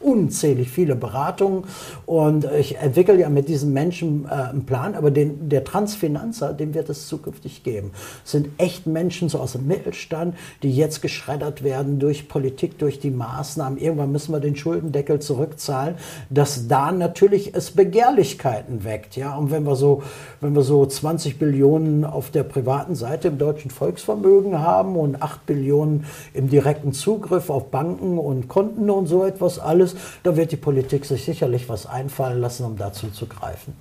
[0.00, 1.64] unzählig viele Beratungen
[2.06, 6.74] und ich entwickle ja mit diesen Menschen äh, einen Plan, aber den, der Transfinanzer, dem
[6.74, 7.90] wird es zukünftig geben.
[8.24, 13.00] Es sind echt Menschen so aus dem Mittelstand, die jetzt geschreddert werden durch Politik, durch
[13.00, 13.78] die Maßnahmen.
[13.78, 15.96] Irgendwann müssen wir den Schuldendeckel zurückzahlen,
[16.30, 19.16] dass da natürlich es Begehrlichkeiten weckt.
[19.16, 19.36] Ja?
[19.36, 20.02] Und wenn wir, so,
[20.40, 25.46] wenn wir so 20 Billionen auf der privaten Seite im deutschen Volksvermögen haben und 8
[25.46, 30.52] Billionen im direkten Zugriff auf Banken und Konten und so etwas alles, ist, da wird
[30.52, 33.74] die Politik sich sicherlich was einfallen lassen, um dazu zu greifen.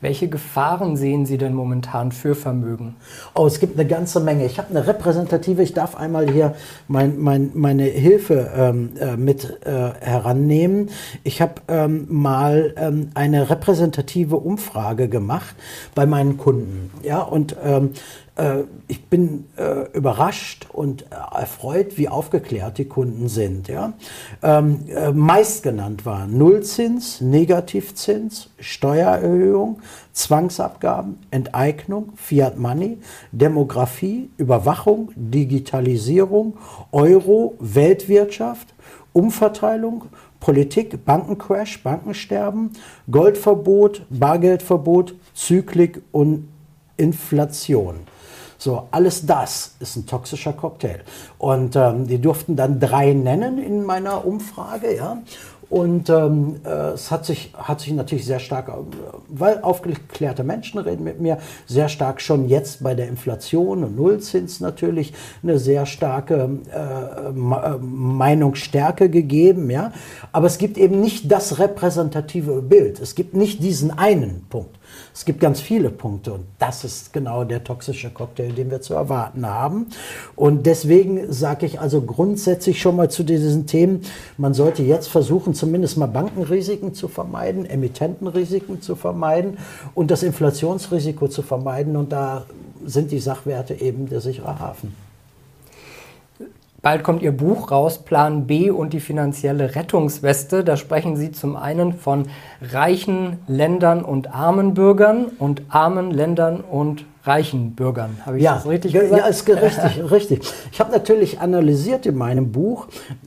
[0.00, 2.96] Welche Gefahren sehen Sie denn momentan für Vermögen?
[3.34, 4.46] Oh, es gibt eine ganze Menge.
[4.46, 6.54] Ich habe eine repräsentative, ich darf einmal hier
[6.88, 10.88] mein, mein, meine Hilfe ähm, äh, mit äh, herannehmen.
[11.22, 15.54] Ich habe ähm, mal ähm, eine repräsentative Umfrage gemacht
[15.94, 16.90] bei meinen Kunden.
[17.02, 17.90] Ja, und ähm,
[18.29, 18.29] äh,
[18.88, 23.68] ich bin äh, überrascht und erfreut, wie aufgeklärt die Kunden sind.
[23.68, 23.92] Ja?
[24.42, 29.80] Ähm, äh, meist genannt waren Nullzins, Negativzins, Steuererhöhung,
[30.12, 32.98] Zwangsabgaben, Enteignung, Fiat Money,
[33.32, 36.56] Demografie, Überwachung, Digitalisierung,
[36.92, 38.74] Euro, Weltwirtschaft,
[39.12, 40.04] Umverteilung,
[40.40, 42.70] Politik, Bankencrash, Bankensterben,
[43.10, 46.48] Goldverbot, Bargeldverbot, Zyklik und
[46.96, 48.00] Inflation.
[48.60, 51.00] So, alles das ist ein toxischer Cocktail.
[51.38, 55.22] Und ähm, die durften dann drei nennen in meiner Umfrage, ja.
[55.70, 58.72] Und ähm, äh, es hat sich, hat sich natürlich sehr stark, äh,
[59.28, 64.60] weil aufgeklärte Menschen reden mit mir, sehr stark schon jetzt bei der Inflation und Nullzins
[64.60, 69.70] natürlich eine sehr starke äh, äh Meinungsstärke gegeben.
[69.70, 69.92] Ja?
[70.32, 73.00] Aber es gibt eben nicht das repräsentative Bild.
[73.00, 74.79] Es gibt nicht diesen einen Punkt.
[75.20, 78.94] Es gibt ganz viele Punkte und das ist genau der toxische Cocktail, den wir zu
[78.94, 79.88] erwarten haben.
[80.34, 84.00] Und deswegen sage ich also grundsätzlich schon mal zu diesen Themen,
[84.38, 89.58] man sollte jetzt versuchen, zumindest mal Bankenrisiken zu vermeiden, Emittentenrisiken zu vermeiden
[89.94, 91.96] und das Inflationsrisiko zu vermeiden.
[91.96, 92.46] Und da
[92.86, 95.09] sind die Sachwerte eben der sichere Hafen.
[96.82, 100.64] Bald kommt Ihr Buch raus, Plan B und die finanzielle Rettungsweste.
[100.64, 102.28] Da sprechen Sie zum einen von
[102.62, 108.18] reichen Ländern und armen Bürgern und armen Ländern und reichen Bürgern.
[108.24, 109.12] Habe ich ja, das richtig gesagt?
[109.12, 110.40] Ja, ist richtig, richtig.
[110.72, 112.86] Ich habe natürlich analysiert in meinem Buch,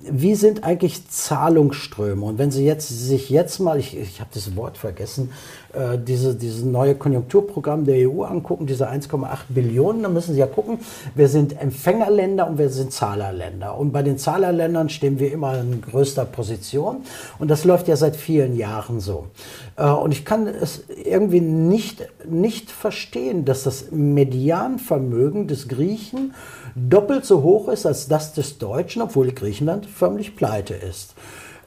[0.09, 2.25] wie sind eigentlich Zahlungsströme.
[2.25, 5.31] Und wenn Sie jetzt, sich jetzt mal, ich, ich habe das Wort vergessen,
[5.73, 10.47] äh, diese, dieses neue Konjunkturprogramm der EU angucken, diese 1,8 Billionen, dann müssen Sie ja
[10.47, 10.79] gucken,
[11.13, 13.77] wer sind Empfängerländer und wer sind Zahlerländer.
[13.77, 16.97] Und bei den Zahlerländern stehen wir immer in größter Position.
[17.37, 19.27] Und das läuft ja seit vielen Jahren so.
[19.75, 26.33] Äh, und ich kann es irgendwie nicht, nicht verstehen, dass das Medianvermögen des Griechen
[26.75, 31.15] doppelt so hoch ist als das des Deutschen, obwohl Griechenland förmlich pleite ist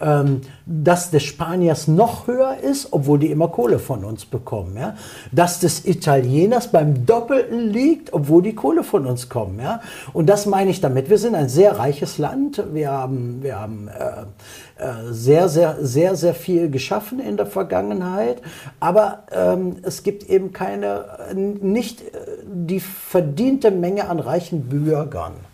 [0.01, 4.77] ähm, dass des Spaniers noch höher ist, obwohl die immer Kohle von uns bekommen.
[4.77, 4.97] Ja?
[5.33, 9.61] Dass des Italieners beim Doppelten liegt, obwohl die Kohle von uns kommen.
[9.61, 9.81] Ja?
[10.13, 11.09] Und das meine ich damit.
[11.09, 12.63] Wir sind ein sehr reiches Land.
[12.73, 18.43] Wir haben, wir haben äh, äh, sehr, sehr, sehr, sehr viel geschaffen in der Vergangenheit.
[18.81, 21.05] Aber ähm, es gibt eben keine,
[21.35, 22.05] nicht äh,
[22.45, 25.46] die verdiente Menge an reichen Bürgern.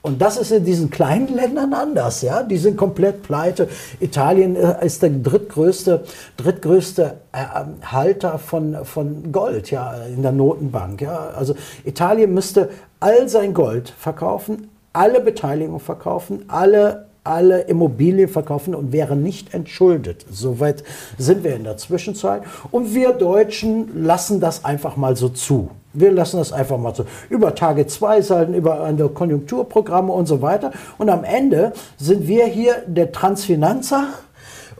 [0.00, 2.42] Und das ist in diesen kleinen Ländern anders, ja.
[2.42, 3.68] Die sind komplett pleite.
[3.98, 6.04] Italien äh, ist der drittgrößte,
[6.36, 7.44] drittgrößte äh,
[7.84, 11.30] Halter von, von Gold, ja, in der Notenbank, ja.
[11.36, 18.92] Also Italien müsste all sein Gold verkaufen, alle Beteiligung verkaufen, alle alle Immobilien verkaufen und
[18.92, 20.24] wäre nicht entschuldet.
[20.30, 20.82] Soweit
[21.18, 22.42] sind wir in der Zwischenzeit.
[22.70, 25.70] Und wir Deutschen lassen das einfach mal so zu.
[25.92, 30.42] Wir lassen das einfach mal so über Tage 2 Seiten, über eine Konjunkturprogramme und so
[30.42, 30.72] weiter.
[30.98, 34.08] Und am Ende sind wir hier der Transfinanzer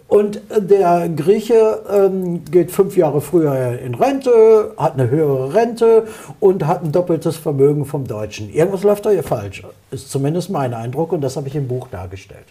[0.09, 6.07] und der Grieche ähm, geht fünf Jahre früher in Rente, hat eine höhere Rente
[6.41, 8.51] und hat ein doppeltes Vermögen vom Deutschen.
[8.51, 11.89] Irgendwas läuft da hier falsch, ist zumindest mein Eindruck und das habe ich im Buch
[11.89, 12.47] dargestellt.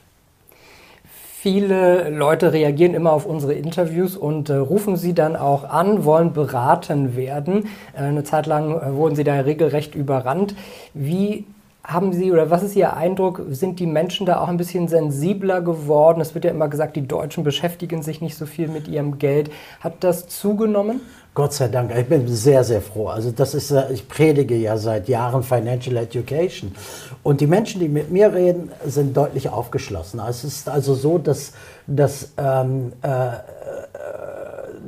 [1.40, 6.34] Viele Leute reagieren immer auf unsere Interviews und äh, rufen sie dann auch an, wollen
[6.34, 7.70] beraten werden.
[7.96, 10.56] Äh, eine Zeit lang äh, wurden sie da regelrecht überrannt.
[10.94, 11.46] Wie
[11.88, 13.42] haben Sie oder was ist Ihr Eindruck?
[13.50, 16.20] Sind die Menschen da auch ein bisschen sensibler geworden?
[16.20, 19.50] Es wird ja immer gesagt, die Deutschen beschäftigen sich nicht so viel mit ihrem Geld.
[19.80, 21.00] Hat das zugenommen?
[21.34, 23.08] Gott sei Dank, ich bin sehr, sehr froh.
[23.08, 26.76] Also das ist, äh, ich predige ja seit Jahren Financial Education.
[27.24, 30.20] Und die Menschen, die mit mir reden, sind deutlich aufgeschlossen.
[30.28, 31.54] Es ist also so, dass,
[31.88, 33.38] dass ähm, äh, äh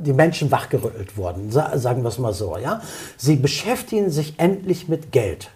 [0.02, 2.56] die Menschen wachgerüttelt wurden, sagen wir es mal so.
[2.56, 2.80] Ja?
[3.18, 5.50] Sie beschäftigen sich endlich mit Geld.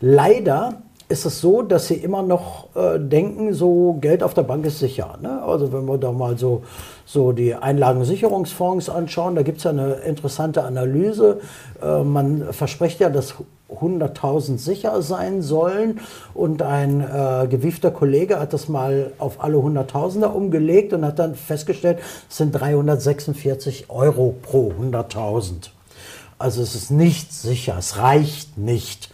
[0.00, 4.64] Leider ist es so, dass sie immer noch äh, denken, so Geld auf der Bank
[4.64, 5.18] ist sicher.
[5.20, 5.42] Ne?
[5.42, 6.62] Also wenn wir da mal so,
[7.04, 11.40] so die Einlagensicherungsfonds anschauen, da gibt es ja eine interessante Analyse.
[11.82, 13.34] Äh, man verspricht ja, dass
[13.68, 16.00] 100.000 sicher sein sollen
[16.32, 21.34] und ein äh, gewiefter Kollege hat das mal auf alle 100.000er umgelegt und hat dann
[21.34, 25.70] festgestellt, es sind 346 Euro pro 100.000.
[26.38, 29.10] Also es ist nicht sicher, es reicht nicht.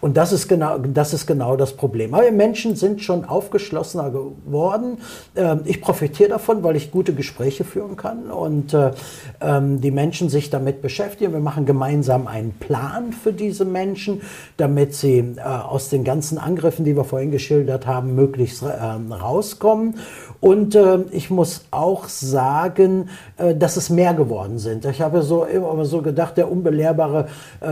[0.00, 2.14] Und das ist genau das, ist genau das Problem.
[2.14, 4.98] Aber Menschen sind schon aufgeschlossener geworden.
[5.36, 8.92] Ähm, ich profitiere davon, weil ich gute Gespräche führen kann und äh,
[9.40, 11.32] ähm, die Menschen sich damit beschäftigen.
[11.32, 14.20] Wir machen gemeinsam einen Plan für diese Menschen,
[14.56, 19.96] damit sie äh, aus den ganzen Angriffen, die wir vorhin geschildert haben, möglichst ähm, rauskommen.
[20.40, 24.84] Und äh, ich muss auch sagen, dass es mehr geworden sind.
[24.84, 27.28] Ich habe so immer so gedacht, der unbelehrbare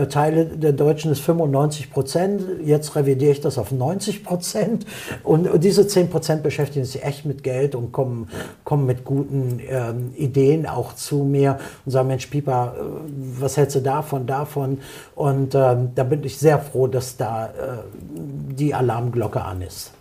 [0.09, 2.43] Teil der Deutschen ist 95 Prozent.
[2.63, 4.85] Jetzt revidiere ich das auf 90 Prozent.
[5.23, 8.29] Und diese 10 Prozent beschäftigen sich echt mit Geld und kommen,
[8.63, 12.81] kommen mit guten ähm, Ideen auch zu mir und sagen, Mensch, Pieper, äh,
[13.39, 14.79] was hältst du davon, davon?
[15.15, 17.49] Und ähm, da bin ich sehr froh, dass da äh,
[17.93, 19.91] die Alarmglocke an ist.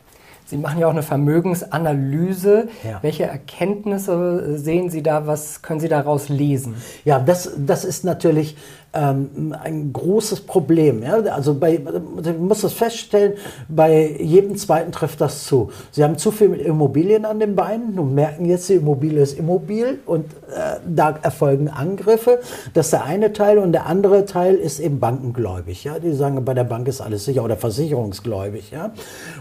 [0.49, 2.69] Sie machen ja auch eine Vermögensanalyse.
[2.83, 3.03] Ja.
[3.03, 5.27] Welche Erkenntnisse sehen Sie da?
[5.27, 6.77] Was können Sie daraus lesen?
[7.05, 8.57] Ja, das, das ist natürlich
[8.95, 11.03] ähm, ein großes Problem.
[11.03, 11.17] Ja?
[11.33, 13.35] Also bei, man muss das feststellen,
[13.69, 15.71] bei jedem Zweiten trifft das zu.
[15.91, 19.39] Sie haben zu viel mit Immobilien an den Beinen und merken jetzt, die Immobilie ist
[19.39, 22.41] immobil und äh, da erfolgen Angriffe.
[22.73, 25.85] Das ist der eine Teil und der andere Teil ist eben bankengläubig.
[25.85, 25.99] Ja?
[25.99, 28.71] Die sagen, bei der Bank ist alles sicher oder versicherungsgläubig.
[28.71, 28.93] Ja?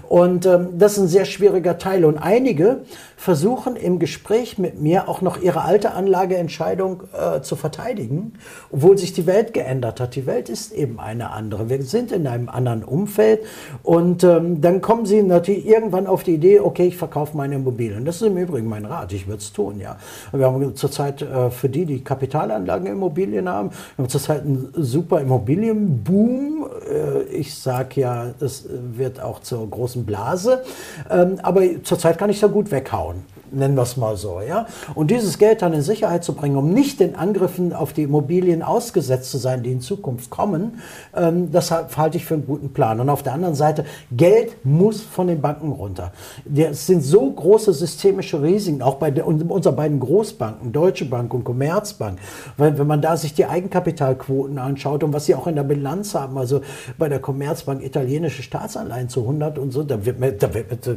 [0.10, 2.82] Und ähm, das ist ein sehr schwieriger Teil und einige
[3.16, 8.34] versuchen im Gespräch mit mir auch noch ihre alte Anlageentscheidung äh, zu verteidigen,
[8.72, 10.16] obwohl sich die Welt geändert hat.
[10.16, 11.70] Die Welt ist eben eine andere.
[11.70, 13.42] Wir sind in einem anderen Umfeld
[13.84, 18.06] und ähm, dann kommen sie natürlich irgendwann auf die Idee, okay, ich verkaufe meine Immobilien.
[18.06, 19.98] Das ist im Übrigen mein Rat, ich würde es tun, ja.
[20.32, 25.22] Wir haben zurzeit äh, für die, die Kapitalanlagen Immobilien haben, wir haben zurzeit einen super
[25.22, 26.68] Immobilienboom.
[26.90, 30.64] Äh, ich sage ja, das wird auch zur großen Blase,
[31.10, 34.42] ähm, aber zurzeit kann ich da gut weghauen nennen wir es mal so.
[34.42, 34.68] Ja?
[34.96, 38.64] Und dieses Geld dann in Sicherheit zu bringen, um nicht den Angriffen auf die Immobilien
[38.64, 40.80] ausgesetzt zu sein, die in Zukunft kommen,
[41.16, 43.00] ähm, das halte ich für einen guten Plan.
[43.00, 46.12] Und auf der anderen Seite, Geld muss von den Banken runter.
[46.54, 52.20] Es sind so große systemische Risiken, auch bei unseren beiden Großbanken, Deutsche Bank und Commerzbank.
[52.58, 56.16] Weil, wenn man da sich die Eigenkapitalquoten anschaut und was sie auch in der Bilanz
[56.16, 56.62] haben, also
[56.98, 60.94] bei der Commerzbank italienische Staatsanleihen zu 100 und so, da, wird, da, wird, da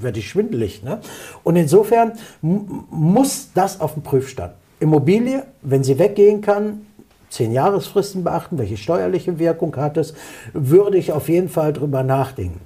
[0.00, 0.82] werde ich schwindelig.
[0.82, 1.00] Ne?
[1.44, 4.54] Und insofern muss das auf den Prüfstand.
[4.80, 6.86] Immobilie, wenn sie weggehen kann,
[7.28, 10.14] zehn Jahresfristen beachten, welche steuerliche Wirkung hat es,
[10.54, 12.60] würde ich auf jeden Fall drüber nachdenken.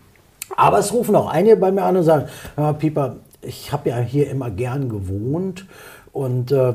[0.57, 3.99] Aber es rufen auch einige bei mir an und sagen, ja, Pieper, ich habe ja
[3.99, 5.67] hier immer gern gewohnt
[6.12, 6.75] und äh,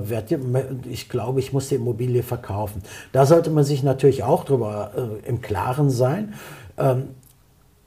[0.90, 2.82] ich glaube, ich muss die Immobilie verkaufen.
[3.14, 4.92] Da sollte man sich natürlich auch drüber
[5.24, 6.34] äh, im Klaren sein.
[6.78, 7.10] Ähm,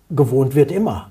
[0.09, 1.11] gewohnt wird immer.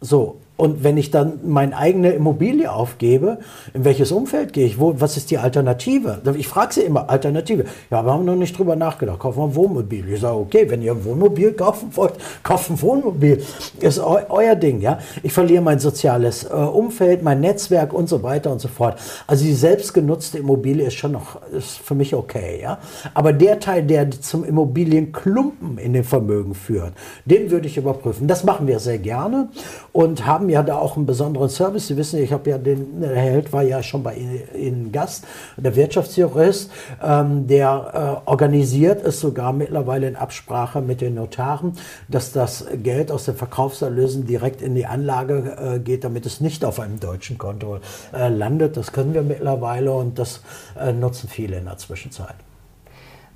[0.00, 3.38] So, Und wenn ich dann meine eigene Immobilie aufgebe,
[3.72, 4.78] in welches Umfeld gehe ich?
[4.78, 6.20] Wo, was ist die Alternative?
[6.36, 7.64] Ich frage sie immer, Alternative.
[7.90, 9.20] Ja, wir haben noch nicht drüber nachgedacht.
[9.20, 10.12] Kaufen wir ein Wohnmobil.
[10.12, 13.42] Ich sage, okay, wenn ihr ein Wohnmobil kaufen wollt, kauft ein Wohnmobil.
[13.80, 14.98] Ist eu euer Ding, ja.
[15.22, 18.98] Ich verliere mein soziales äh, Umfeld, mein Netzwerk und so weiter und so fort.
[19.26, 22.80] Also die selbstgenutzte Immobilie ist schon noch, ist für mich okay, ja.
[23.14, 26.92] Aber der Teil, der zum Immobilienklumpen in den Vermögen führt,
[27.24, 28.28] den würde ich überprüfen.
[28.28, 29.48] Das machen wir sehr gerne
[29.92, 31.86] und haben ja da auch einen besonderen Service.
[31.86, 34.16] Sie wissen, ich habe ja den, Herr Held war ja schon bei
[34.54, 35.24] Ihnen Gast,
[35.56, 36.70] der Wirtschaftsjurist,
[37.02, 41.72] ähm, der äh, organisiert es sogar mittlerweile in Absprache mit den Notaren,
[42.08, 46.64] dass das Geld aus den Verkaufserlösen direkt in die Anlage äh, geht, damit es nicht
[46.64, 47.78] auf einem deutschen Konto
[48.12, 48.76] äh, landet.
[48.76, 50.42] Das können wir mittlerweile und das
[50.78, 52.34] äh, nutzen viele in der Zwischenzeit.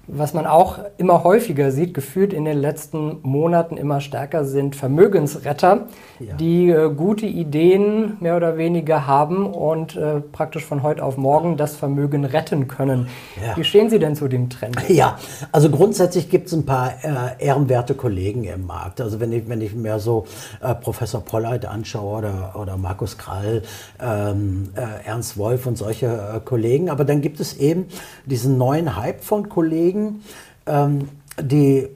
[0.06, 5.86] Was man auch immer häufiger sieht, gefühlt in den letzten Monaten immer stärker, sind Vermögensretter,
[6.20, 6.34] ja.
[6.34, 11.56] die äh, gute Ideen mehr oder weniger haben und äh, praktisch von heute auf morgen
[11.56, 13.08] das Vermögen retten können.
[13.42, 13.56] Ja.
[13.56, 14.76] Wie stehen Sie denn zu dem Trend?
[14.94, 15.18] Ja,
[15.50, 19.00] also grundsätzlich gibt es ein paar äh, ehrenwerte Kollegen im Markt.
[19.00, 20.26] Also wenn ich, wenn ich mir so
[20.60, 23.62] äh, Professor Polleit anschaue oder, oder Markus Krall,
[24.00, 27.86] ähm, äh, Ernst Wolf und solche äh, Kollegen, aber dann gibt es eben
[28.26, 30.22] diesen neuen Hype von Kollegen, Kollegen,
[30.66, 31.08] ähm,
[31.40, 31.88] die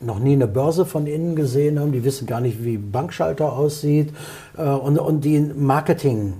[0.00, 4.12] noch nie eine Börse von innen gesehen haben, die wissen gar nicht, wie Bankschalter aussieht
[4.56, 6.34] äh, und, und die Marketing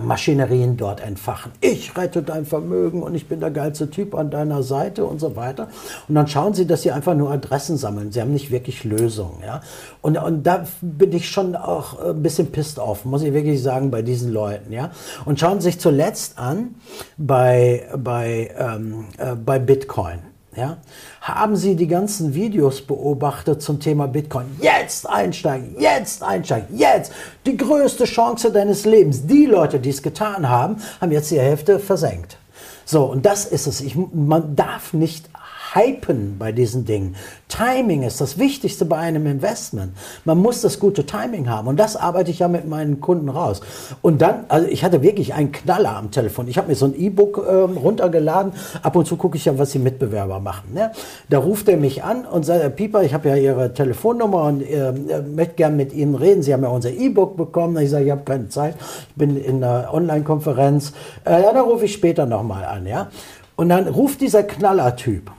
[0.00, 1.52] Maschinerien dort entfachen.
[1.60, 5.36] Ich rette dein Vermögen und ich bin der geilste Typ an deiner Seite und so
[5.36, 5.68] weiter.
[6.08, 8.12] Und dann schauen sie, dass sie einfach nur Adressen sammeln.
[8.12, 9.42] Sie haben nicht wirklich Lösungen.
[9.44, 9.62] Ja?
[10.02, 13.90] Und, und da bin ich schon auch ein bisschen pisst auf, muss ich wirklich sagen,
[13.90, 14.72] bei diesen Leuten.
[14.72, 14.90] Ja?
[15.24, 16.74] Und schauen sich zuletzt an
[17.16, 20.33] bei, bei, ähm, äh, bei Bitcoin.
[20.56, 20.78] Ja?
[21.20, 24.46] Haben Sie die ganzen Videos beobachtet zum Thema Bitcoin?
[24.60, 27.12] Jetzt einsteigen, jetzt einsteigen, jetzt!
[27.46, 29.26] Die größte Chance deines Lebens.
[29.26, 32.38] Die Leute, die es getan haben, haben jetzt die Hälfte versenkt.
[32.84, 33.80] So, und das ist es.
[33.80, 35.28] Ich, man darf nicht
[35.74, 37.16] hypen bei diesen Dingen.
[37.48, 39.92] Timing ist das Wichtigste bei einem Investment.
[40.24, 43.60] Man muss das gute Timing haben und das arbeite ich ja mit meinen Kunden raus.
[44.00, 46.48] Und dann, also ich hatte wirklich einen Knaller am Telefon.
[46.48, 48.52] Ich habe mir so ein E-Book äh, runtergeladen.
[48.82, 50.74] Ab und zu gucke ich ja, was die Mitbewerber machen.
[50.74, 50.92] Ne?
[51.28, 54.62] Da ruft er mich an und sagt, Herr Pieper, ich habe ja Ihre Telefonnummer und
[54.62, 56.42] äh, möchte gerne mit Ihnen reden.
[56.42, 57.76] Sie haben ja unser E-Book bekommen.
[57.82, 58.76] Ich sage, ich habe keine Zeit.
[59.08, 60.92] Ich bin in einer Online-Konferenz.
[61.24, 62.86] Äh, ja, da rufe ich später nochmal an.
[62.86, 63.08] Ja?
[63.56, 65.30] Und dann ruft dieser Knallertyp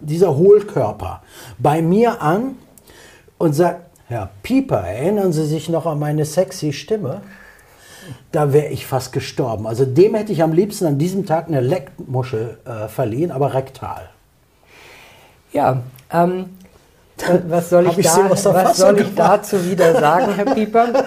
[0.00, 1.22] dieser Hohlkörper
[1.58, 2.56] bei mir an
[3.38, 7.20] und sagt, Herr Pieper, erinnern Sie sich noch an meine sexy Stimme?
[8.32, 9.66] Da wäre ich fast gestorben.
[9.66, 14.08] Also dem hätte ich am liebsten an diesem Tag eine Leckmuschel äh, verliehen, aber rektal.
[15.52, 16.46] Ja, ähm,
[17.48, 21.04] was soll, ich, ich, da, was soll ich dazu wieder sagen, Herr Pieper?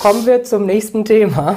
[0.00, 1.56] Kommen wir zum nächsten Thema.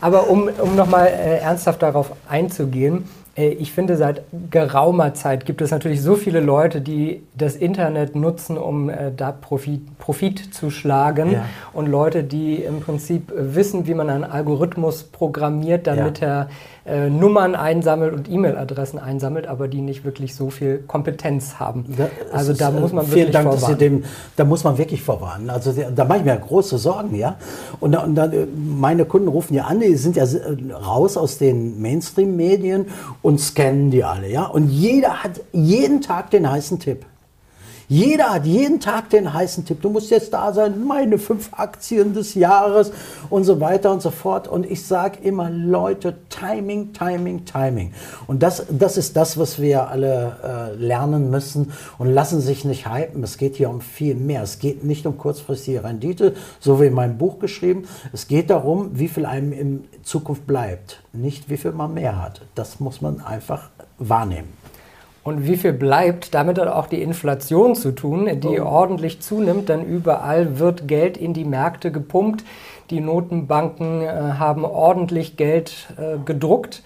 [0.00, 5.70] Aber um, um nochmal äh, ernsthaft darauf einzugehen, ich finde, seit geraumer Zeit gibt es
[5.70, 11.32] natürlich so viele Leute, die das Internet nutzen, um äh, da Profit, Profit zu schlagen.
[11.32, 11.44] Ja.
[11.72, 16.28] Und Leute, die im Prinzip wissen, wie man einen Algorithmus programmiert, damit ja.
[16.28, 16.48] er
[16.84, 21.84] äh, Nummern einsammelt und E-Mail-Adressen einsammelt, aber die nicht wirklich so viel Kompetenz haben.
[21.96, 23.78] Da, also da muss man wirklich Dank, vorwarnen.
[23.78, 24.04] Dem,
[24.36, 25.48] da muss man wirklich vorwarnen.
[25.48, 27.36] Also da mache ich mir große Sorgen, ja.
[27.78, 28.32] Und, und dann,
[28.78, 30.24] meine Kunden rufen ja an, die sind ja
[30.84, 32.86] raus aus den Mainstream-Medien
[33.22, 34.46] und scannen die alle, ja.
[34.46, 37.06] Und jeder hat jeden Tag den heißen Tipp.
[37.88, 39.82] Jeder hat jeden Tag den heißen Tipp.
[39.82, 42.92] Du musst jetzt da sein, meine fünf Aktien des Jahres
[43.30, 44.48] und so weiter und so fort.
[44.48, 47.92] Und ich sage immer, Leute, Timing, Timing, Timing.
[48.26, 52.88] Und das, das ist das, was wir alle äh, lernen müssen und lassen sich nicht
[52.88, 53.22] hypen.
[53.22, 54.42] Es geht hier um viel mehr.
[54.42, 57.84] Es geht nicht um kurzfristige Rendite, so wie in meinem Buch geschrieben.
[58.12, 62.42] Es geht darum, wie viel einem in Zukunft bleibt, nicht wie viel man mehr hat.
[62.54, 64.61] Das muss man einfach wahrnehmen.
[65.24, 66.34] Und wie viel bleibt?
[66.34, 68.66] Damit hat auch die Inflation zu tun, die oh.
[68.66, 72.44] ordentlich zunimmt, denn überall wird Geld in die Märkte gepumpt.
[72.90, 74.06] Die Notenbanken äh,
[74.38, 76.82] haben ordentlich Geld äh, gedruckt.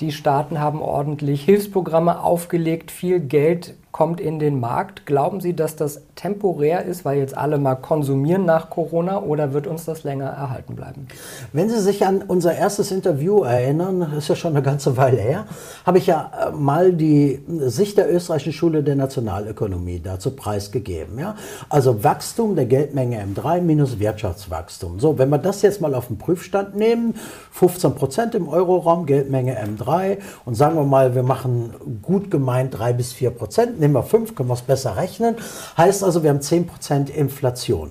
[0.00, 2.90] Die Staaten haben ordentlich Hilfsprogramme aufgelegt.
[2.90, 5.04] Viel Geld kommt in den Markt.
[5.04, 9.66] Glauben Sie, dass das temporär ist, weil jetzt alle mal konsumieren nach Corona oder wird
[9.66, 11.08] uns das länger erhalten bleiben?
[11.52, 15.44] Wenn Sie sich an unser erstes Interview erinnern, ist ja schon eine ganze Weile her,
[15.84, 21.18] habe ich ja äh, mal die Sicht der österreichischen Schule der Nationalökonomie dazu preisgegeben.
[21.18, 21.36] Ja?
[21.68, 25.00] Also Wachstum der Geldmenge M3 minus Wirtschaftswachstum.
[25.00, 27.14] So, wenn wir das jetzt mal auf den Prüfstand nehmen,
[27.50, 32.94] 15 Prozent im Euroraum, Geldmenge M3 und sagen wir mal, wir machen gut gemeint 3
[32.94, 35.36] bis 4 Prozent, nehmen wir 5, können wir es besser rechnen.
[35.76, 37.90] Heißt also, wir haben 10% Inflation.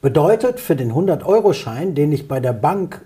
[0.00, 3.04] Bedeutet für den 100-Euro-Schein, den ich bei der Bank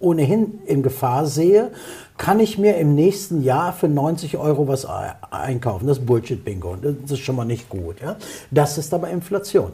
[0.00, 1.72] ohnehin in Gefahr sehe,
[2.16, 4.86] kann ich mir im nächsten Jahr für 90 Euro was
[5.30, 5.86] einkaufen.
[5.86, 6.76] Das ist Bullshit-Bingo.
[6.76, 8.00] Das ist schon mal nicht gut.
[8.00, 8.16] Ja?
[8.50, 9.72] Das ist aber Inflation.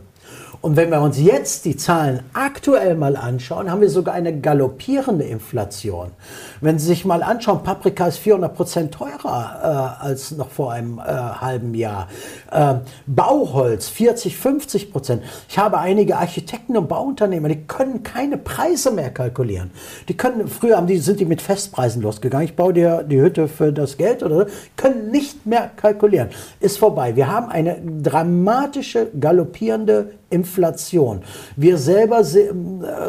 [0.65, 5.23] Und wenn wir uns jetzt die Zahlen aktuell mal anschauen, haben wir sogar eine galoppierende
[5.25, 6.13] Inflation.
[6.63, 10.99] Wenn Sie sich mal anschauen, Paprika ist 400 Prozent teurer äh, als noch vor einem
[10.99, 12.09] äh, halben Jahr.
[12.51, 15.23] Äh, Bauholz 40, 50 Prozent.
[15.51, 19.71] Ich habe einige Architekten und Bauunternehmer, die können keine Preise mehr kalkulieren.
[20.09, 22.47] Die können, früher haben die, sind die mit Festpreisen losgegangen.
[22.47, 24.47] Ich baue dir die Hütte für das Geld oder
[24.79, 26.31] können nicht mehr kalkulieren.
[26.61, 27.17] Ist vorbei.
[27.17, 31.23] Wir haben eine dramatische galoppierende Inflation.
[31.57, 32.53] Wir selber, Sie, äh,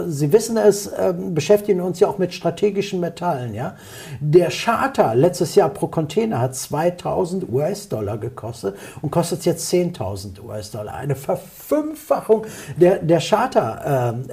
[0.08, 3.56] Sie wissen es, ähm, beschäftigen uns ja auch mit strategischen Metallen.
[3.56, 3.76] Ja?
[4.20, 10.94] Der Charter letztes Jahr pro Container hat 2000 US-Dollar gekostet und kostet jetzt 10.000 US-Dollar.
[10.94, 12.46] Eine Verfünffachung
[12.78, 14.26] der, der Charter-Rate.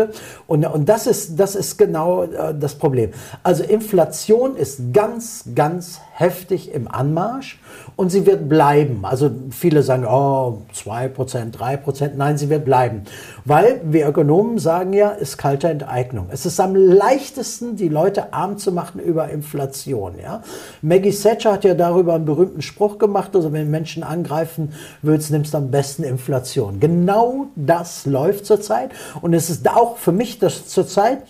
[0.00, 0.08] Äh, äh,
[0.46, 3.12] und, und das, ist, das ist genau äh, das Problem.
[3.42, 7.58] Also Inflation ist ganz, ganz heftig im Anmarsch
[7.96, 9.04] und sie wird bleiben.
[9.04, 12.12] Also viele sagen, oh, 2%, 3%.
[12.16, 13.02] Nein, sie wird bleiben.
[13.44, 16.28] Weil wir Ökonomen sagen ja, ist kalte Enteignung.
[16.30, 20.14] Es ist am leichtesten, die Leute arm zu machen über Inflation.
[20.20, 20.42] Ja?
[20.82, 24.72] Maggie Thatcher hat ja darüber einen berühmten Spruch gemacht, also wenn Menschen angreifen
[25.02, 26.80] willst, nimmst du am besten Inflation.
[26.80, 31.22] Genau das läuft zurzeit und es ist auch für mich das zurzeit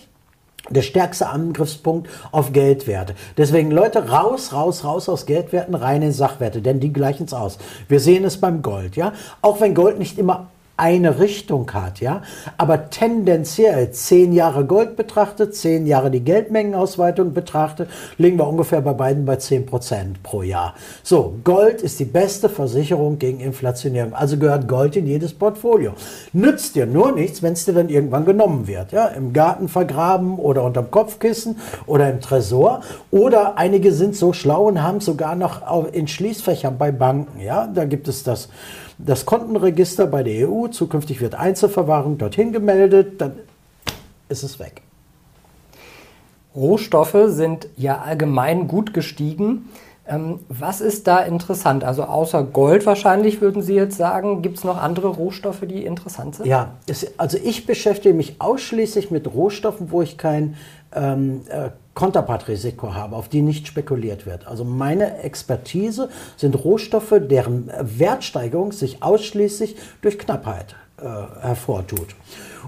[0.71, 3.15] der stärkste Angriffspunkt auf Geldwerte.
[3.37, 7.57] Deswegen Leute, raus, raus, raus aus Geldwerten, rein in Sachwerte, denn die gleichen es aus.
[7.87, 9.13] Wir sehen es beim Gold, ja.
[9.41, 10.50] Auch wenn Gold nicht immer
[10.81, 12.23] eine Richtung hat, ja.
[12.57, 18.93] Aber tendenziell zehn Jahre Gold betrachtet, zehn Jahre die Geldmengenausweitung betrachtet, liegen wir ungefähr bei
[18.93, 20.73] beiden bei 10 Prozent pro Jahr.
[21.03, 24.15] So, Gold ist die beste Versicherung gegen Inflationierung.
[24.15, 25.93] Also gehört Gold in jedes Portfolio.
[26.33, 29.05] Nützt dir nur nichts, wenn es dir dann irgendwann genommen wird, ja.
[29.05, 32.81] Im Garten vergraben oder unterm Kopfkissen oder im Tresor.
[33.11, 35.61] Oder einige sind so schlau und haben sogar noch
[35.93, 37.67] in Schließfächern bei Banken, ja.
[37.67, 38.49] Da gibt es das
[39.05, 43.33] das Kontenregister bei der EU, zukünftig wird Einzelverwahrung dorthin gemeldet, dann
[44.29, 44.81] ist es weg.
[46.55, 49.69] Rohstoffe sind ja allgemein gut gestiegen.
[50.07, 51.83] Ähm, was ist da interessant?
[51.83, 56.35] Also außer Gold wahrscheinlich würden Sie jetzt sagen, gibt es noch andere Rohstoffe, die interessant
[56.35, 56.47] sind?
[56.47, 60.55] Ja, es, also ich beschäftige mich ausschließlich mit Rohstoffen, wo ich kein
[60.93, 64.47] ähm, äh, Konterpartrisiko habe, auf die nicht spekuliert wird.
[64.47, 71.03] Also meine Expertise sind Rohstoffe, deren Wertsteigerung sich ausschließlich durch Knappheit äh,
[71.41, 72.15] hervortut.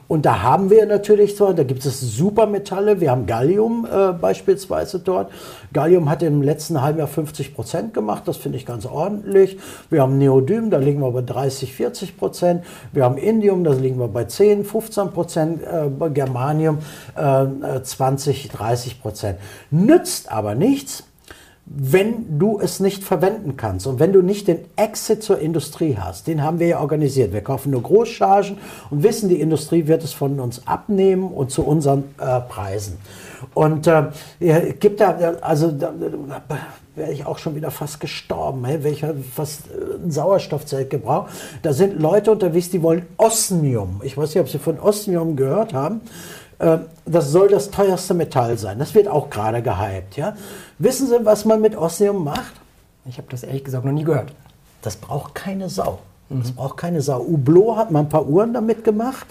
[0.08, 4.99] Und da haben wir natürlich so, da gibt es Supermetalle, wir haben Gallium äh, beispielsweise
[4.99, 5.32] dort.
[5.72, 9.58] Gallium hat im letzten halben Jahr 50 Prozent gemacht, das finde ich ganz ordentlich.
[9.89, 12.64] Wir haben Neodym, da liegen wir bei 30, 40 Prozent.
[12.91, 15.62] Wir haben Indium, da liegen wir bei 10, 15 Prozent.
[15.64, 16.80] Äh, Germanium
[17.16, 19.39] äh, 20, 30 Prozent.
[19.72, 21.06] Nützt aber nichts,
[21.66, 26.28] wenn du es nicht verwenden kannst und wenn du nicht den Exit zur Industrie hast,
[26.28, 27.32] den haben wir ja organisiert.
[27.32, 28.57] Wir kaufen nur Großchargen
[28.89, 32.97] und wissen, die Industrie wird es von uns abnehmen und zu unseren äh, Preisen.
[33.53, 34.11] Und äh,
[34.80, 36.41] gibt da, also da, da
[36.95, 41.32] wäre ich auch schon wieder fast gestorben, hey, welcher fast äh, ein Sauerstoffzelt gebraucht.
[41.61, 44.01] Da sind Leute unterwegs, die wollen Osmium.
[44.03, 46.01] Ich weiß nicht, ob Sie von Osmium gehört haben.
[46.60, 48.80] Äh, das soll das teuerste Metall sein.
[48.80, 50.18] Das wird auch gerade gehypt.
[50.18, 50.36] Ja?
[50.80, 52.54] Wissen Sie, was man mit Osmium macht?
[53.06, 54.34] Ich habe das ehrlich gesagt noch nie gehört.
[54.82, 55.99] Das braucht keine Sau.
[56.30, 56.56] Das mhm.
[56.56, 57.20] braucht keine Sau.
[57.20, 59.28] Hublot hat mal ein paar Uhren damit gemacht,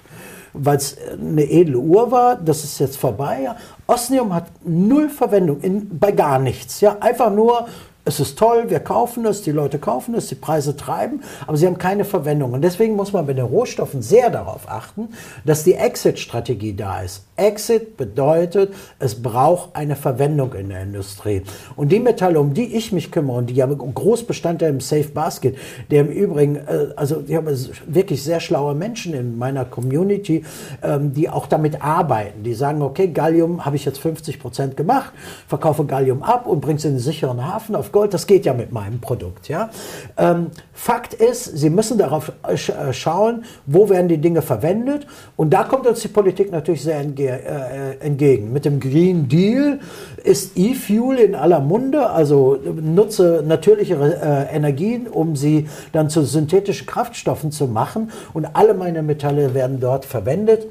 [0.52, 2.36] weil es eine edle Uhr war.
[2.36, 3.50] Das ist jetzt vorbei.
[3.86, 6.80] Osmium hat null Verwendung in, bei gar nichts.
[6.80, 6.96] Ja?
[7.00, 7.66] Einfach nur
[8.04, 11.66] es ist toll, wir kaufen es, die Leute kaufen es, die Preise treiben, aber sie
[11.66, 12.52] haben keine Verwendung.
[12.52, 15.10] Und deswegen muss man bei den Rohstoffen sehr darauf achten,
[15.44, 17.24] dass die Exit-Strategie da ist.
[17.42, 21.42] Exit bedeutet, es braucht eine Verwendung in der Industrie.
[21.74, 25.56] Und die Metalle, um die ich mich kümmere und die ja Großbestandteil im Safe Basket,
[25.90, 30.44] der im Übrigen, äh, also ich habe wirklich sehr schlaue Menschen in meiner Community,
[30.82, 32.44] ähm, die auch damit arbeiten.
[32.44, 35.12] Die sagen, okay, Gallium habe ich jetzt 50 Prozent gemacht,
[35.48, 38.14] verkaufe Gallium ab und bringe es in einen sicheren Hafen auf Gold.
[38.14, 39.48] Das geht ja mit meinem Produkt.
[39.48, 39.70] Ja?
[40.16, 45.06] Ähm, Fakt ist, Sie müssen darauf äh, schauen, wo werden die Dinge verwendet.
[45.36, 48.52] Und da kommt uns die Politik natürlich sehr entgegen äh, entgegen.
[48.52, 49.80] Mit dem Green Deal
[50.24, 56.86] ist E-Fuel in aller Munde, also nutze natürliche äh, Energien, um sie dann zu synthetischen
[56.86, 60.66] Kraftstoffen zu machen und alle meine Metalle werden dort verwendet.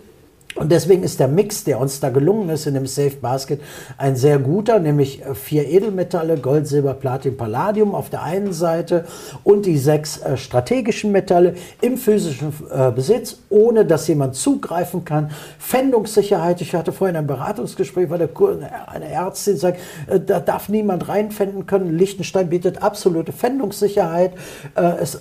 [0.62, 3.60] Und deswegen ist der Mix, der uns da gelungen ist in dem Safe Basket,
[3.98, 9.06] ein sehr guter, nämlich äh, vier Edelmetalle, Gold, Silber, Platin, Palladium auf der einen Seite
[9.44, 15.32] und die sechs äh, strategischen Metalle im physischen äh, Besitz, ohne dass jemand zugreifen kann.
[15.58, 18.30] Fändungssicherheit, ich hatte vorhin ein Beratungsgespräch, weil
[18.86, 19.80] eine Ärztin sagt,
[20.28, 21.98] da darf niemand reinfänden können.
[21.98, 24.34] Liechtenstein bietet absolute Fändungssicherheit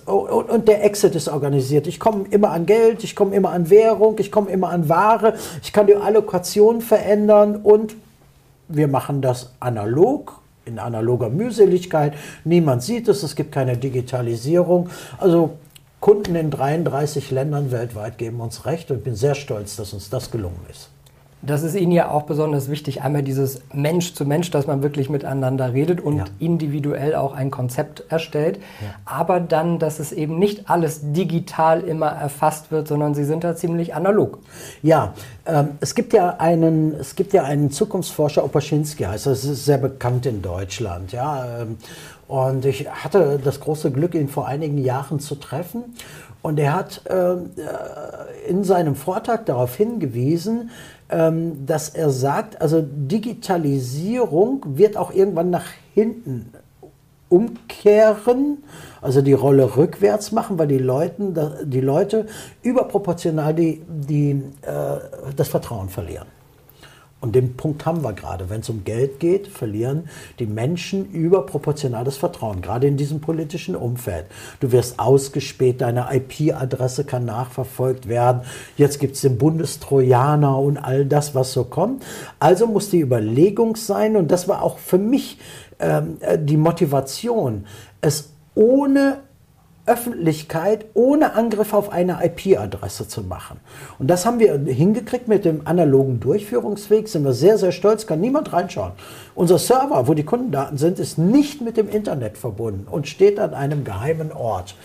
[0.05, 1.87] und, und der Exit ist organisiert.
[1.87, 5.30] Ich komme immer an Geld, ich komme immer an Währung, ich komme immer an Ware
[5.63, 7.97] ich kann die Allokation verändern und
[8.69, 12.15] wir machen das analog, in analoger Mühseligkeit.
[12.45, 14.89] Niemand sieht es, es gibt keine Digitalisierung.
[15.19, 15.57] Also
[16.01, 20.09] Kunden in 33 Ländern weltweit geben uns recht und ich bin sehr stolz, dass uns
[20.09, 20.89] das gelungen ist.
[21.43, 25.09] Das ist Ihnen ja auch besonders wichtig, einmal dieses Mensch zu Mensch, dass man wirklich
[25.09, 26.25] miteinander redet und ja.
[26.39, 28.89] individuell auch ein Konzept erstellt, ja.
[29.07, 33.57] aber dann, dass es eben nicht alles digital immer erfasst wird, sondern Sie sind da
[33.57, 34.39] ziemlich analog.
[34.83, 35.15] Ja,
[35.47, 39.79] ähm, es, gibt ja einen, es gibt ja einen Zukunftsforscher, Opaschinski heißt das ist sehr
[39.79, 41.79] bekannt in Deutschland, ja, ähm,
[42.29, 45.97] und ich hatte das große Glück, ihn vor einigen Jahren zu treffen.
[46.43, 47.35] Und er hat äh,
[48.49, 50.71] in seinem Vortrag darauf hingewiesen,
[51.11, 56.53] ähm, dass er sagt, also Digitalisierung wird auch irgendwann nach hinten
[57.29, 58.59] umkehren,
[59.01, 62.27] also die Rolle rückwärts machen, weil die, Leuten, die Leute
[62.63, 64.99] überproportional die, die, äh,
[65.37, 66.27] das Vertrauen verlieren.
[67.21, 68.49] Und den Punkt haben wir gerade.
[68.49, 70.09] Wenn es um Geld geht, verlieren
[70.39, 74.25] die Menschen überproportionales Vertrauen, gerade in diesem politischen Umfeld.
[74.61, 78.43] Du wirst ausgespäht, deine IP-Adresse kann nachverfolgt werden.
[78.79, 82.05] Jetzt gibt es den Bundestrojaner und all das, was so kommt.
[82.39, 85.39] Also muss die Überlegung sein, und das war auch für mich
[85.79, 87.67] ähm, äh, die Motivation,
[88.01, 89.19] es ohne
[89.91, 93.59] Öffentlichkeit ohne Angriff auf eine IP-Adresse zu machen.
[93.99, 98.21] Und das haben wir hingekriegt mit dem analogen Durchführungsweg, sind wir sehr, sehr stolz, kann
[98.21, 98.93] niemand reinschauen.
[99.35, 103.53] Unser Server, wo die Kundendaten sind, ist nicht mit dem Internet verbunden und steht an
[103.53, 104.77] einem geheimen Ort.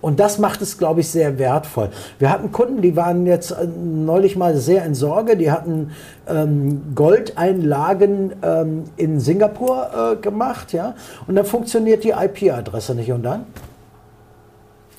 [0.00, 1.90] Und das macht es, glaube ich, sehr wertvoll.
[2.18, 5.90] Wir hatten Kunden, die waren jetzt äh, neulich mal sehr in Sorge, die hatten
[6.26, 10.94] ähm, Goldeinlagen ähm, in Singapur äh, gemacht, ja,
[11.26, 13.12] und dann funktioniert die IP-Adresse nicht.
[13.12, 13.44] Und dann?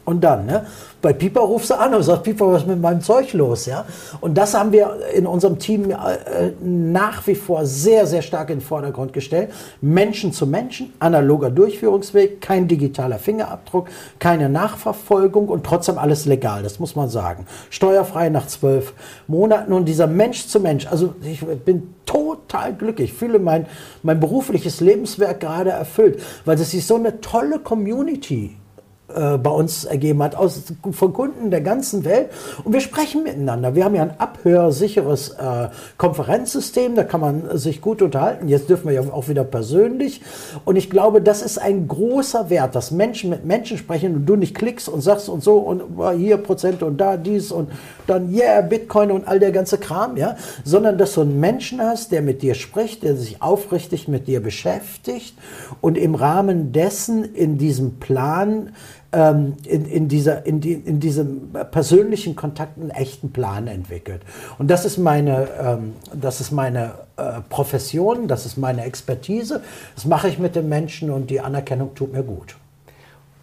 [0.05, 0.65] Und dann, ne?
[1.01, 3.65] Bei Piper rufst du an und sagst, Piper, was ist mit meinem Zeug los?
[3.65, 3.85] Ja?
[4.21, 5.95] Und das haben wir in unserem Team äh,
[6.63, 9.51] nach wie vor sehr, sehr stark in den Vordergrund gestellt.
[9.81, 13.87] Menschen zu Menschen, analoger Durchführungsweg, kein digitaler Fingerabdruck,
[14.19, 17.45] keine Nachverfolgung und trotzdem alles legal, das muss man sagen.
[17.69, 18.93] Steuerfrei nach zwölf
[19.27, 23.65] Monaten und dieser Mensch zu Mensch, also ich bin total glücklich, ich fühle mein,
[24.01, 28.55] mein berufliches Lebenswerk gerade erfüllt, weil das ist so eine tolle Community
[29.13, 32.29] äh, bei uns ergeben hat, aus, von Kunden der ganzen Welt.
[32.63, 33.75] Und wir sprechen miteinander.
[33.75, 38.47] Wir haben ja ein abhörsicheres äh, Konferenzsystem, da kann man sich gut unterhalten.
[38.47, 40.21] Jetzt dürfen wir ja auch wieder persönlich.
[40.65, 44.35] Und ich glaube, das ist ein großer Wert, dass Menschen mit Menschen sprechen und du
[44.35, 45.83] nicht klickst und sagst und so und
[46.17, 47.69] hier Prozente und da dies und
[48.07, 52.11] dann yeah, Bitcoin und all der ganze Kram, ja, sondern dass du einen Menschen hast,
[52.11, 55.37] der mit dir spricht, der sich aufrichtig mit dir beschäftigt
[55.81, 58.71] und im Rahmen dessen in diesem Plan
[59.15, 64.21] ähm, in, in, dieser, in, die, in diesem persönlichen Kontakt einen echten Plan entwickelt.
[64.57, 69.61] Und das ist meine, ähm, das ist meine äh, Profession, das ist meine Expertise.
[69.95, 72.57] Das mache ich mit den Menschen und die Anerkennung tut mir gut.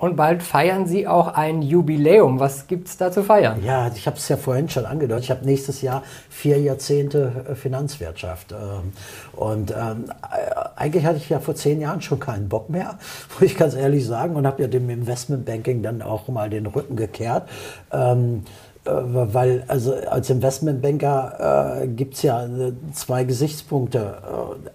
[0.03, 2.40] Und bald feiern Sie auch ein Jubiläum.
[2.40, 3.62] Was gibt es da zu feiern?
[3.64, 5.22] Ja, ich habe es ja vorhin schon angedeutet.
[5.22, 8.50] Ich habe nächstes Jahr vier Jahrzehnte äh, Finanzwirtschaft.
[8.50, 8.92] Ähm,
[9.36, 12.98] und ähm, äh, eigentlich hatte ich ja vor zehn Jahren schon keinen Bock mehr,
[13.34, 16.96] muss ich ganz ehrlich sagen, und habe ja dem Investmentbanking dann auch mal den Rücken
[16.96, 17.48] gekehrt.
[17.92, 18.42] Ähm,
[18.84, 22.44] äh, weil also als Investmentbanker äh, gibt es ja
[22.92, 24.16] zwei Gesichtspunkte.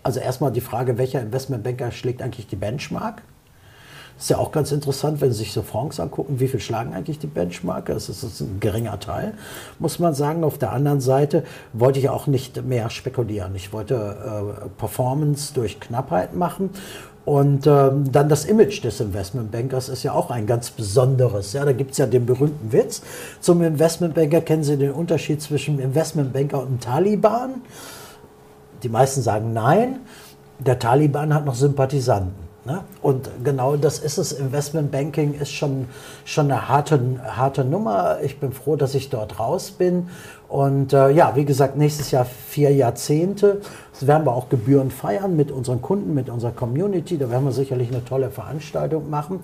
[0.03, 3.23] Also erstmal die Frage, welcher Investmentbanker schlägt eigentlich die Benchmark?
[4.17, 7.19] Ist ja auch ganz interessant, wenn Sie sich so Fonds angucken, wie viel schlagen eigentlich
[7.19, 7.85] die Benchmark?
[7.85, 9.33] Das ist ein geringer Teil,
[9.77, 10.43] muss man sagen.
[10.43, 11.43] Auf der anderen Seite
[11.73, 13.53] wollte ich auch nicht mehr spekulieren.
[13.55, 16.71] Ich wollte äh, Performance durch Knappheit machen.
[17.25, 21.53] Und ähm, dann das Image des Investmentbankers ist ja auch ein ganz besonderes.
[21.53, 23.01] Ja, da gibt es ja den berühmten Witz.
[23.41, 27.61] Zum Investmentbanker kennen Sie den Unterschied zwischen Investmentbanker und Taliban?
[28.81, 29.99] Die meisten sagen nein.
[30.57, 32.46] Der Taliban hat noch Sympathisanten.
[32.67, 32.83] Ne?
[33.01, 34.33] Und genau das ist es.
[34.33, 35.87] Investmentbanking ist schon,
[36.25, 38.17] schon eine harte, harte Nummer.
[38.21, 40.09] Ich bin froh, dass ich dort raus bin.
[40.49, 43.61] Und äh, ja, wie gesagt, nächstes Jahr vier Jahrzehnte.
[43.93, 47.17] Das werden wir auch Gebühren feiern mit unseren Kunden, mit unserer Community.
[47.17, 49.39] Da werden wir sicherlich eine tolle Veranstaltung machen.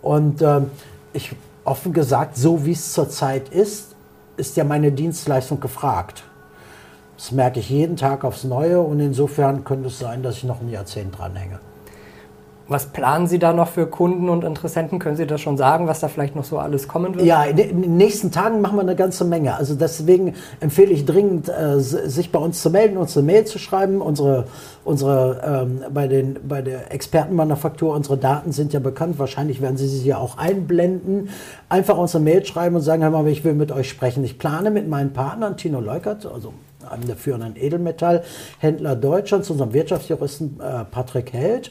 [0.00, 0.60] Und äh,
[1.12, 3.96] ich offen gesagt, so wie es zurzeit ist,
[4.36, 6.22] ist ja meine Dienstleistung gefragt.
[7.16, 10.60] Das merke ich jeden Tag aufs Neue und insofern könnte es sein, dass ich noch
[10.60, 11.58] ein Jahrzehnt dranhänge.
[12.70, 14.98] Was planen Sie da noch für Kunden und Interessenten?
[14.98, 17.24] Können Sie das schon sagen, was da vielleicht noch so alles kommen wird?
[17.24, 19.56] Ja, in den nächsten Tagen machen wir eine ganze Menge.
[19.56, 23.58] Also deswegen empfehle ich dringend, äh, sich bei uns zu melden, uns eine Mail zu
[23.58, 24.02] schreiben.
[24.02, 24.44] Unsere,
[24.84, 29.18] unsere ähm, bei, den, bei der Expertenmanufaktur, unsere Daten sind ja bekannt.
[29.18, 31.30] Wahrscheinlich werden Sie sie ja auch einblenden.
[31.70, 34.22] Einfach uns eine Mail schreiben und sagen, hör mal, ich will mit euch sprechen.
[34.24, 36.52] Ich plane mit meinen Partnern, Tino Leukert, also
[36.90, 41.70] einem der führenden Edelmetallhändler Deutschlands, unserem Wirtschaftsjuristen äh, Patrick Held,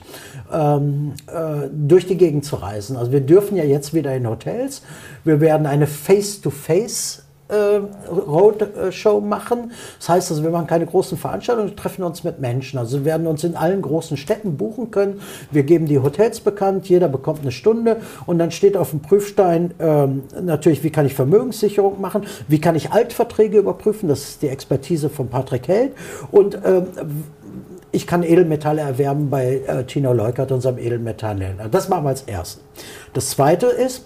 [0.52, 2.98] ähm, äh, durch die Gegend zu reisen.
[2.98, 4.82] Also wir dürfen ja jetzt wieder in Hotels.
[5.24, 9.72] Wir werden eine Face-to-Face äh, Roadshow machen.
[10.00, 12.78] Das heißt also, wir machen keine großen Veranstaltungen, wir treffen uns mit Menschen.
[12.78, 15.22] Also wir werden uns in allen großen Städten buchen können.
[15.52, 19.74] Wir geben die Hotels bekannt, jeder bekommt eine Stunde und dann steht auf dem Prüfstein
[19.80, 24.50] ähm, natürlich, wie kann ich Vermögenssicherung machen, wie kann ich Altverträge überprüfen, das ist die
[24.50, 25.94] Expertise von Patrick Held
[26.32, 26.88] und ähm,
[27.92, 31.70] ich kann Edelmetalle erwerben bei äh, Tino Leukert, unserem Edelmetallhändler.
[31.70, 32.62] Das machen wir als erstes.
[33.14, 34.06] Das zweite ist,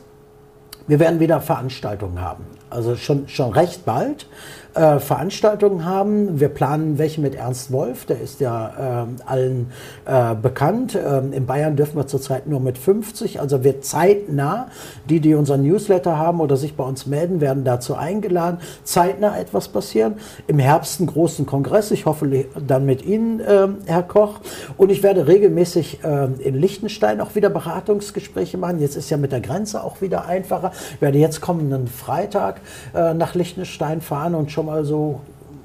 [0.87, 4.25] wir werden wieder Veranstaltungen haben also schon, schon recht bald
[4.73, 6.39] äh, Veranstaltungen haben.
[6.39, 9.71] Wir planen welche mit Ernst Wolf, der ist ja äh, allen
[10.05, 10.95] äh, bekannt.
[10.95, 14.67] Ähm, in Bayern dürfen wir zurzeit nur mit 50, also wird zeitnah,
[15.09, 19.67] die, die unseren Newsletter haben oder sich bei uns melden, werden dazu eingeladen, zeitnah etwas
[19.67, 20.15] passieren.
[20.47, 24.39] Im Herbst einen großen Kongress, ich hoffe dann mit Ihnen, ähm, Herr Koch.
[24.77, 28.79] Und ich werde regelmäßig ähm, in Liechtenstein auch wieder Beratungsgespräche machen.
[28.79, 30.71] Jetzt ist ja mit der Grenze auch wieder einfacher.
[30.95, 32.61] Ich werde jetzt kommenden Freitag
[32.93, 35.21] äh, nach Liechtenstein fahren und schon schon mal so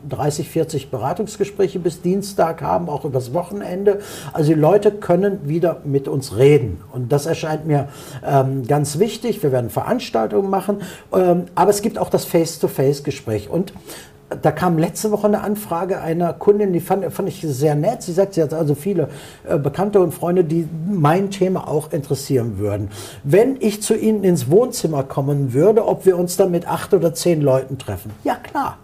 [0.09, 3.99] 30, 40 Beratungsgespräche bis Dienstag haben, auch übers Wochenende.
[4.33, 6.81] Also die Leute können wieder mit uns reden.
[6.93, 7.89] Und das erscheint mir
[8.25, 9.43] ähm, ganz wichtig.
[9.43, 10.79] Wir werden Veranstaltungen machen,
[11.13, 13.51] ähm, aber es gibt auch das Face-to-Face-Gespräch.
[13.51, 13.75] Und
[14.43, 18.03] da kam letzte Woche eine Anfrage einer Kundin, die fand, fand ich sehr nett.
[18.03, 19.09] Sie sagt, sie hat also viele
[19.49, 22.91] äh, Bekannte und Freunde, die mein Thema auch interessieren würden.
[23.23, 27.15] Wenn ich zu Ihnen ins Wohnzimmer kommen würde, ob wir uns dann mit acht oder
[27.15, 28.11] zehn Leuten treffen.
[28.25, 28.79] Ja, klar.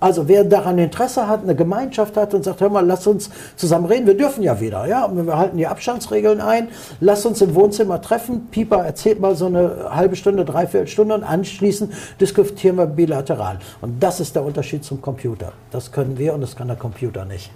[0.00, 3.86] Also wer daran Interesse hat, eine Gemeinschaft hat und sagt, hör mal, lass uns zusammen
[3.86, 6.68] reden, wir dürfen ja wieder, ja, wir halten die Abstandsregeln ein,
[7.00, 11.24] lass uns im Wohnzimmer treffen, Pieper erzählt mal so eine halbe Stunde, dreiviertel Stunde und
[11.24, 13.58] anschließend diskutieren wir bilateral.
[13.80, 15.52] Und das ist der Unterschied zum Computer.
[15.70, 17.50] Das können wir und das kann der Computer nicht.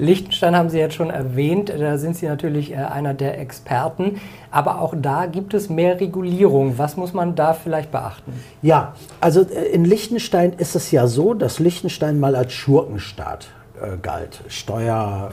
[0.00, 4.20] Liechtenstein haben Sie jetzt schon erwähnt, da sind Sie natürlich äh, einer der Experten,
[4.50, 6.78] aber auch da gibt es mehr Regulierung.
[6.78, 8.32] Was muss man da vielleicht beachten?
[8.62, 13.48] Ja, also äh, in Liechtenstein ist es ja so, dass Liechtenstein mal als Schurkenstaat
[13.80, 14.40] äh, galt.
[14.48, 15.32] Steuer,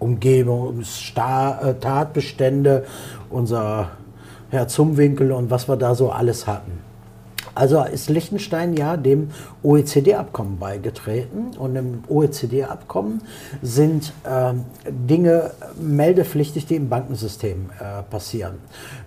[0.00, 2.84] Umgebung, äh, Tatbestände,
[3.30, 3.90] unser
[4.50, 6.91] Herr Zumwinkel und was wir da so alles hatten.
[7.54, 9.30] Also ist Liechtenstein ja dem
[9.62, 13.22] OECD-Abkommen beigetreten und im OECD-Abkommen
[13.60, 14.54] sind äh,
[14.90, 15.50] Dinge
[15.80, 18.54] meldepflichtig, die im Bankensystem äh, passieren.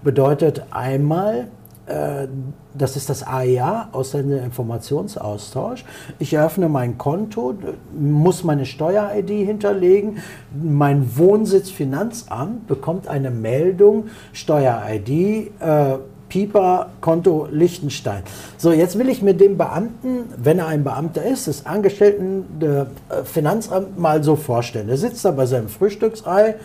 [0.04, 1.48] Bedeutet einmal,
[1.88, 2.28] äh,
[2.74, 5.86] das ist das AIA, e Ausländer Informationsaustausch.
[6.20, 7.56] Ich eröffne mein Konto,
[7.98, 10.18] muss meine Steuer-ID hinterlegen.
[10.62, 15.98] Mein Wohnsitzfinanzamt bekommt eine Meldung, Steuer-ID, äh,
[16.36, 18.24] Pieper, Konto Liechtenstein.
[18.58, 22.88] So, jetzt will ich mit dem Beamten, wenn er ein Beamter ist, des Angestellten der
[23.08, 24.90] äh, Finanzamt mal so vorstellen.
[24.90, 26.56] Er sitzt da bei seinem Frühstücksei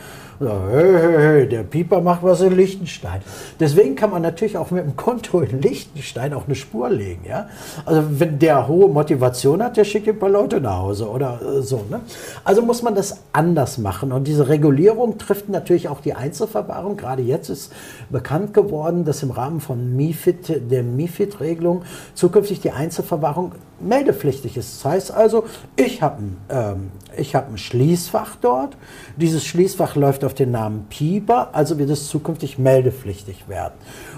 [0.49, 3.21] hey, hey, hey, der Pieper macht was in Liechtenstein.
[3.59, 7.25] Deswegen kann man natürlich auch mit dem Konto in Liechtenstein auch eine Spur legen.
[7.29, 7.49] Ja?
[7.85, 11.63] Also wenn der hohe Motivation hat, der schickt ein paar Leute nach Hause oder äh,
[11.63, 11.85] so.
[11.91, 12.01] Ne?
[12.43, 14.13] Also muss man das anders machen.
[14.13, 16.97] Und diese Regulierung trifft natürlich auch die Einzelverwahrung.
[16.97, 17.73] Gerade jetzt ist
[18.09, 21.83] bekannt geworden, dass im Rahmen von MIFID, der MIFID-Regelung
[22.15, 24.77] zukünftig die Einzelverwahrung meldepflichtig ist.
[24.77, 25.45] Das heißt also,
[25.77, 26.91] ich habe ein, ähm,
[27.35, 28.77] hab ein Schließfach dort.
[29.17, 33.75] Dieses Schließfach läuft auf den Namen Pieper, also wird es zukünftig meldepflichtig werden.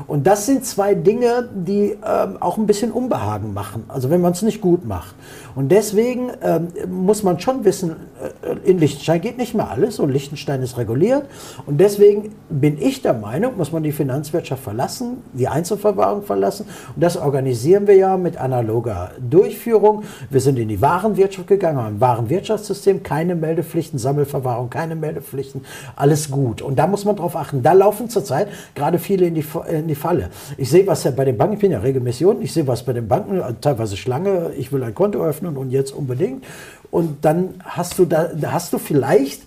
[0.06, 4.32] Und das sind zwei Dinge, die ähm, auch ein bisschen Unbehagen machen, also wenn man
[4.32, 5.14] es nicht gut macht.
[5.54, 7.96] Und deswegen ähm, muss man schon wissen,
[8.42, 11.26] äh, in Liechtenstein geht nicht mehr alles und Liechtenstein ist reguliert.
[11.66, 16.66] Und deswegen bin ich der Meinung, muss man die Finanzwirtschaft verlassen, die Einzelverwahrung verlassen.
[16.94, 19.10] Und das organisieren wir ja mit analoger
[19.52, 20.04] Durchführung.
[20.30, 25.62] Wir sind in die Warenwirtschaft gegangen, haben ein Warenwirtschaftssystem, keine Meldepflichten, Sammelverwahrung, keine Meldepflichten,
[25.94, 26.62] alles gut.
[26.62, 27.62] Und da muss man drauf achten.
[27.62, 30.30] Da laufen zurzeit gerade viele in die, in die Falle.
[30.56, 32.82] Ich sehe, was ja bei den Banken, ich bin ja regelmäßig unten, ich sehe, was
[32.84, 36.44] bei den Banken, teilweise Schlange, ich will ein Konto öffnen und jetzt unbedingt.
[36.90, 39.42] Und dann hast du, da, hast du vielleicht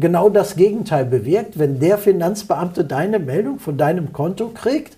[0.00, 1.58] genau das Gegenteil bewirkt.
[1.58, 4.96] Wenn der Finanzbeamte deine Meldung von deinem Konto kriegt,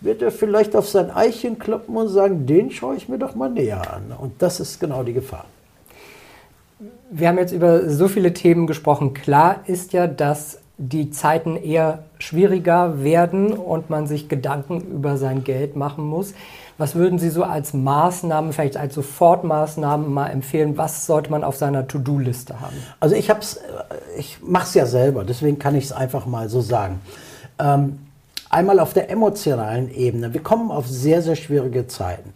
[0.00, 3.50] wird er vielleicht auf sein Eichen kloppen und sagen, den schaue ich mir doch mal
[3.50, 4.12] näher an.
[4.18, 5.46] Und das ist genau die Gefahr.
[7.10, 9.14] Wir haben jetzt über so viele Themen gesprochen.
[9.14, 15.42] Klar ist ja, dass die Zeiten eher schwieriger werden und man sich Gedanken über sein
[15.42, 16.34] Geld machen muss.
[16.76, 20.76] Was würden Sie so als Maßnahmen, vielleicht als Sofortmaßnahmen mal empfehlen?
[20.76, 22.76] Was sollte man auf seiner To-Do-Liste haben?
[23.00, 23.60] Also ich hab's,
[24.18, 27.00] ich mache es ja selber, deswegen kann ich es einfach mal so sagen.
[27.58, 27.98] Ähm,
[28.56, 30.32] einmal auf der emotionalen Ebene.
[30.32, 32.32] Wir kommen auf sehr, sehr schwierige Zeiten.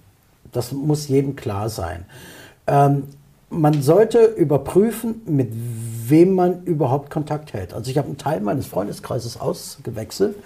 [0.53, 2.05] Das muss jedem klar sein.
[2.67, 3.05] Ähm,
[3.49, 5.49] man sollte überprüfen, mit
[6.07, 7.73] wem man überhaupt Kontakt hält.
[7.73, 10.37] Also ich habe einen Teil meines Freundeskreises ausgewechselt,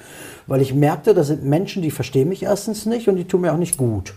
[0.46, 3.52] weil ich merkte, das sind Menschen, die verstehen mich erstens nicht und die tun mir
[3.52, 4.14] auch nicht gut.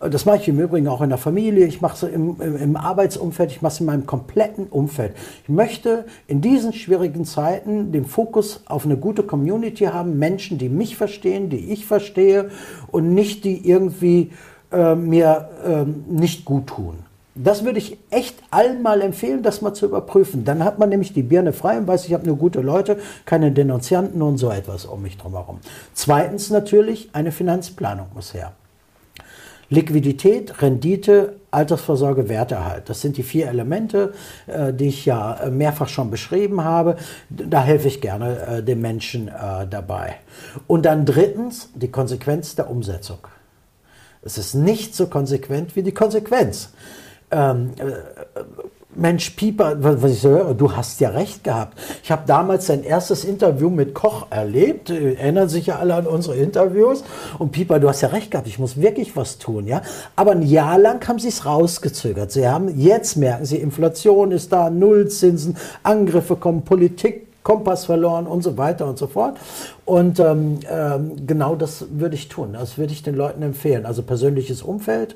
[0.00, 2.76] Das mache ich im Übrigen auch in der Familie, ich mache es im, im, im,
[2.76, 5.14] Arbeitsumfeld, ich mache es in meinem kompletten Umfeld.
[5.44, 10.68] Ich möchte in diesen schwierigen Zeiten den Fokus auf eine gute Community haben, Menschen, die
[10.68, 12.50] mich verstehen, die ich verstehe
[12.90, 14.32] und nicht die irgendwie
[14.72, 16.98] äh, mir äh, nicht gut tun.
[17.36, 20.44] Das würde ich echt allen mal empfehlen, das mal zu überprüfen.
[20.44, 23.50] Dann hat man nämlich die Birne frei und weiß, ich habe nur gute Leute, keine
[23.50, 25.58] Denunzianten und so etwas um mich drumherum.
[25.94, 28.52] Zweitens natürlich, eine Finanzplanung muss her.
[29.68, 32.88] Liquidität, Rendite, Altersvorsorge, Werterhalt.
[32.88, 34.12] Das sind die vier Elemente,
[34.46, 36.96] äh, die ich ja äh, mehrfach schon beschrieben habe.
[37.30, 39.30] Da helfe ich gerne äh, den Menschen
[39.70, 40.16] dabei.
[40.66, 43.18] Und dann drittens die Konsequenz der Umsetzung.
[44.22, 46.70] Es ist nicht so konsequent wie die Konsequenz
[47.30, 47.92] ähm, äh,
[48.96, 51.78] Mensch, Pieper, was ich so höre, du hast ja recht gehabt.
[52.02, 54.90] Ich habe damals sein erstes Interview mit Koch erlebt.
[54.90, 57.04] Erinnern sich ja alle an unsere Interviews.
[57.38, 59.82] Und Pieper, du hast ja recht gehabt, ich muss wirklich was tun, ja.
[60.16, 62.32] Aber ein Jahr lang haben sie es rausgezögert.
[62.32, 68.42] Sie haben, jetzt merken sie, Inflation ist da, Nullzinsen, Angriffe kommen, Politik Kompass verloren und
[68.42, 69.36] so weiter und so fort.
[69.84, 72.54] Und ähm, ähm, genau das würde ich tun.
[72.54, 73.86] Das würde ich den Leuten empfehlen.
[73.86, 75.14] Also persönliches Umfeld,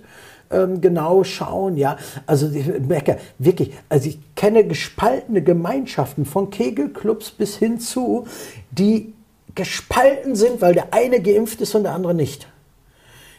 [0.50, 1.96] ähm, genau schauen, ja.
[2.26, 8.26] Also ich merke wirklich, also ich kenne gespaltene Gemeinschaften von Kegelclubs bis hin zu,
[8.70, 9.14] die
[9.54, 12.46] gespalten sind, weil der eine geimpft ist und der andere nicht.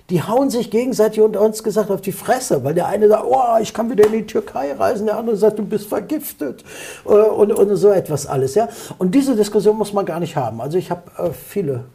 [0.10, 3.62] Die hauen sich gegenseitig unter uns gesagt auf die Fresse, weil der eine sagt, oh,
[3.62, 6.64] ich kann wieder in die Türkei reisen, der andere sagt, du bist vergiftet
[7.05, 8.55] äh, und, und so etwas alles.
[8.55, 8.70] Ja?
[8.97, 10.62] Und diese Diskussion muss man gar nicht haben.
[10.62, 11.86] Also ich habe äh, viele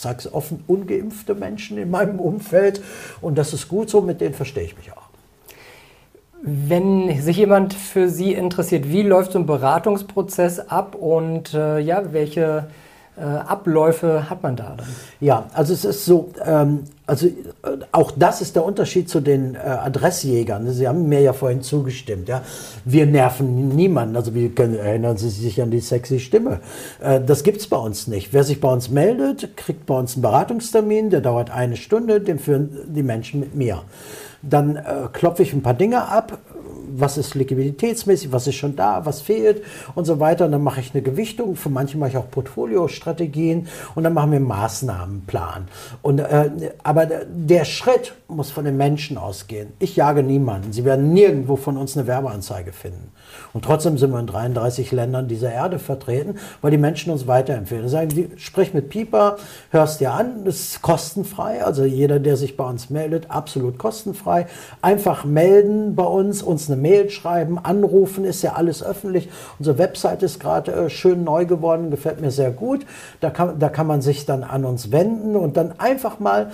[0.00, 2.82] sage es offen, ungeimpfte Menschen in meinem Umfeld.
[3.20, 5.08] Und das ist gut so, mit denen verstehe ich mich auch.
[6.42, 12.12] Wenn sich jemand für Sie interessiert, wie läuft so ein Beratungsprozess ab und äh, ja,
[12.12, 12.68] welche
[13.20, 14.86] Abläufe hat man da dann?
[15.20, 17.32] Ja, also es ist so, ähm, also äh,
[17.92, 20.70] auch das ist der Unterschied zu den äh, Adressjägern.
[20.72, 22.28] Sie haben mir ja vorhin zugestimmt.
[22.28, 22.42] Ja,
[22.84, 24.16] wir nerven niemanden.
[24.16, 26.60] Also wir können, erinnern Sie sich an die sexy Stimme.
[27.00, 28.32] Äh, das gibt's bei uns nicht.
[28.32, 31.10] Wer sich bei uns meldet, kriegt bei uns einen Beratungstermin.
[31.10, 32.20] Der dauert eine Stunde.
[32.20, 33.82] Den führen die Menschen mit mir.
[34.42, 36.38] Dann äh, klopfe ich ein paar Dinge ab,
[36.96, 39.62] was ist liquiditätsmäßig, was ist schon da, was fehlt
[39.94, 40.46] und so weiter.
[40.46, 44.30] Und dann mache ich eine Gewichtung, für manche mache ich auch Portfoliostrategien und dann machen
[44.30, 45.68] wir einen Maßnahmenplan.
[46.02, 46.50] Und, äh,
[46.82, 49.72] aber der Schritt muss von den Menschen ausgehen.
[49.78, 50.72] Ich jage niemanden.
[50.72, 53.12] Sie werden nirgendwo von uns eine Werbeanzeige finden.
[53.52, 57.88] Und trotzdem sind wir in 33 Ländern dieser Erde vertreten, weil die Menschen uns weiterempfehlen.
[57.88, 59.36] Sagen die, sprich mit Pieper,
[59.70, 61.64] hörst dir an, das ist kostenfrei.
[61.64, 64.46] Also jeder, der sich bei uns meldet, absolut kostenfrei.
[64.82, 69.28] Einfach melden bei uns, uns eine Mail schreiben, anrufen, ist ja alles öffentlich.
[69.58, 72.86] Unsere Website ist gerade äh, schön neu geworden, gefällt mir sehr gut.
[73.20, 76.50] Da kann, da kann man sich dann an uns wenden und dann einfach mal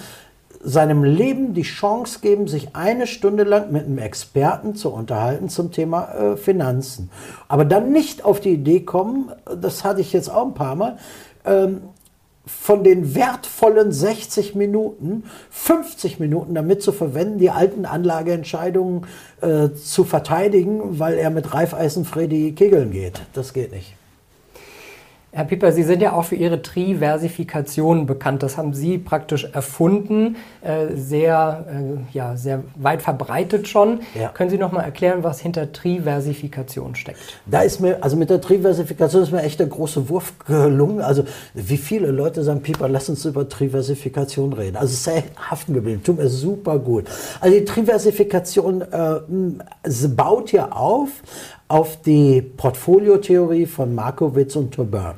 [0.62, 5.72] seinem Leben die Chance geben, sich eine Stunde lang mit einem Experten zu unterhalten zum
[5.72, 7.10] Thema äh, Finanzen.
[7.48, 10.98] Aber dann nicht auf die Idee kommen, das hatte ich jetzt auch ein paar Mal,
[11.46, 11.80] ähm,
[12.61, 19.07] von den wertvollen 60 Minuten 50 Minuten damit zu verwenden, die alten Anlageentscheidungen
[19.40, 23.22] äh, zu verteidigen, weil er mit Reifeisen Freddy kegeln geht.
[23.32, 23.94] Das geht nicht.
[25.33, 28.43] Herr Pieper, Sie sind ja auch für Ihre Triversifikation bekannt.
[28.43, 34.01] Das haben Sie praktisch erfunden, äh, sehr, äh, ja, sehr weit verbreitet schon.
[34.18, 34.31] Ja.
[34.31, 37.20] Können Sie noch mal erklären, was hinter Triversifikation steckt?
[37.47, 41.01] Da ist mir, also mit der Triversifikation ist mir echt der große Wurf gelungen.
[41.01, 41.22] Also
[41.55, 44.76] wie viele Leute sagen, Pieper, lass uns über Triversifikation reden.
[44.76, 47.05] Also es sei haften geblieben, tut mir super gut.
[47.41, 49.20] Also die Triversifikation äh,
[50.09, 51.11] baut ja auf
[51.70, 55.14] auf die Portfoliotheorie von Markowitz und Taubin.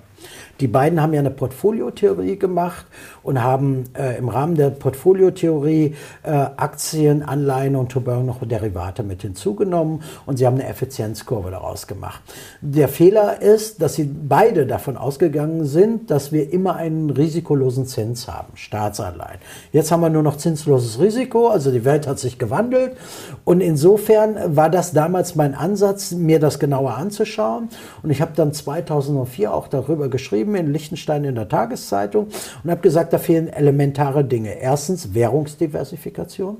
[0.61, 2.84] Die beiden haben ja eine Portfoliotheorie gemacht
[3.23, 9.23] und haben äh, im Rahmen der Portfoliotheorie äh, Aktien, Anleihen und Turbine noch Derivate mit
[9.23, 12.20] hinzugenommen und sie haben eine Effizienzkurve daraus gemacht.
[12.61, 18.29] Der Fehler ist, dass sie beide davon ausgegangen sind, dass wir immer einen risikolosen Zins
[18.29, 19.39] haben, Staatsanleihen.
[19.73, 22.97] Jetzt haben wir nur noch zinsloses Risiko, also die Welt hat sich gewandelt
[23.45, 27.68] und insofern war das damals mein Ansatz, mir das genauer anzuschauen
[28.03, 32.29] und ich habe dann 2004 auch darüber geschrieben in Liechtenstein in der Tageszeitung
[32.64, 34.55] und habe gesagt, da fehlen elementare Dinge.
[34.55, 36.57] Erstens Währungsdiversifikation.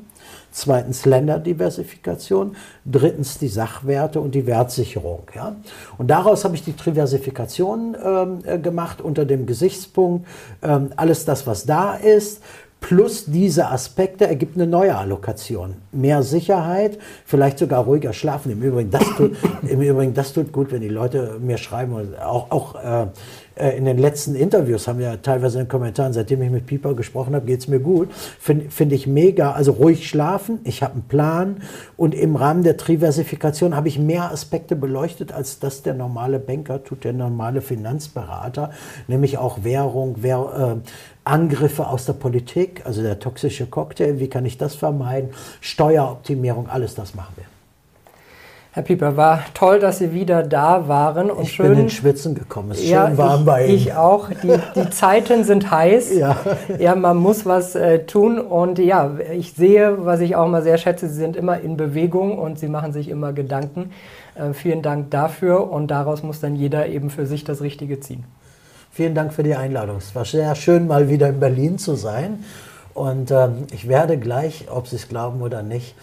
[0.51, 2.57] Zweitens Länderdiversifikation.
[2.85, 5.23] Drittens die Sachwerte und die Wertsicherung.
[5.35, 5.57] Ja?
[5.99, 10.27] Und daraus habe ich die Diversifikation ähm, äh, gemacht unter dem Gesichtspunkt,
[10.63, 12.43] ähm, alles das, was da ist,
[12.83, 15.77] plus diese Aspekte ergibt eine neue Allokation.
[15.93, 18.53] Mehr Sicherheit, vielleicht sogar ruhiger schlafen.
[18.53, 22.15] Im Übrigen, das tut, im Übrigen, das tut gut, wenn die Leute mir schreiben.
[22.21, 23.07] Auch, auch äh,
[23.55, 26.95] äh, in den letzten Interviews haben wir teilweise in den Kommentaren, seitdem ich mit Pieper
[26.95, 28.13] gesprochen habe, geht es mir gut.
[28.13, 29.53] Finde find ich mega.
[29.53, 31.57] Also ruhig schlafen, ich habe einen Plan
[31.97, 36.83] und im Rahmen der Diversifikation habe ich mehr Aspekte beleuchtet, als das der normale Banker
[36.83, 38.71] tut, der normale Finanzberater,
[39.09, 40.89] nämlich auch Währung, Währ, äh,
[41.25, 46.95] Angriffe aus der Politik, also der toxische Cocktail, wie kann ich das vermeiden, Steueroptimierung, alles
[46.95, 47.45] das machen wir.
[48.75, 51.31] Herr Pieper, war toll, dass Sie wieder da waren.
[51.31, 52.71] Und ich schön, bin in Schwitzen gekommen.
[52.71, 53.75] Es ist ja, schön warm ich, bei Ihnen.
[53.75, 54.31] Ich auch.
[54.31, 56.17] Die, die Zeiten sind heiß.
[56.17, 56.39] Ja.
[56.79, 58.39] ja, man muss was äh, tun.
[58.39, 62.39] Und ja, ich sehe, was ich auch mal sehr schätze, Sie sind immer in Bewegung
[62.39, 63.91] und Sie machen sich immer Gedanken.
[64.37, 65.71] Äh, vielen Dank dafür.
[65.71, 68.25] Und daraus muss dann jeder eben für sich das Richtige ziehen.
[68.95, 69.97] Vielen Dank für die Einladung.
[69.97, 72.45] Es war sehr schön, mal wieder in Berlin zu sein.
[72.93, 75.95] Und ähm, ich werde gleich, ob Sie es glauben oder nicht,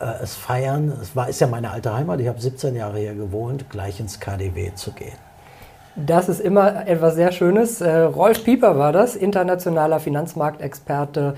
[0.00, 0.92] äh, es feiern.
[1.00, 4.20] Es war, ist ja meine alte Heimat, ich habe 17 Jahre hier gewohnt, gleich ins
[4.20, 5.16] KDW zu gehen.
[5.96, 7.80] Das ist immer etwas sehr Schönes.
[7.80, 11.36] Äh, Rolf Pieper war das, internationaler Finanzmarktexperte,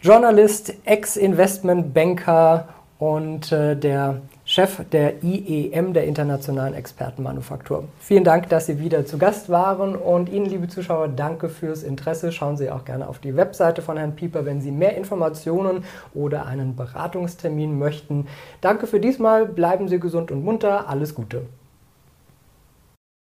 [0.00, 2.68] Journalist, Ex-Investmentbanker
[2.98, 7.84] und äh, der Chef der IEM, der Internationalen Expertenmanufaktur.
[8.00, 12.32] Vielen Dank, dass Sie wieder zu Gast waren und Ihnen, liebe Zuschauer, danke fürs Interesse.
[12.32, 16.46] Schauen Sie auch gerne auf die Webseite von Herrn Pieper, wenn Sie mehr Informationen oder
[16.46, 18.26] einen Beratungstermin möchten.
[18.60, 21.46] Danke für diesmal, bleiben Sie gesund und munter, alles Gute.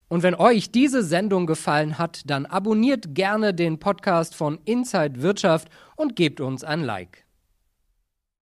[0.10, 5.68] Und wenn euch diese Sendung gefallen hat, dann abonniert gerne den Podcast von Inside Wirtschaft
[5.96, 7.27] und gebt uns ein Like.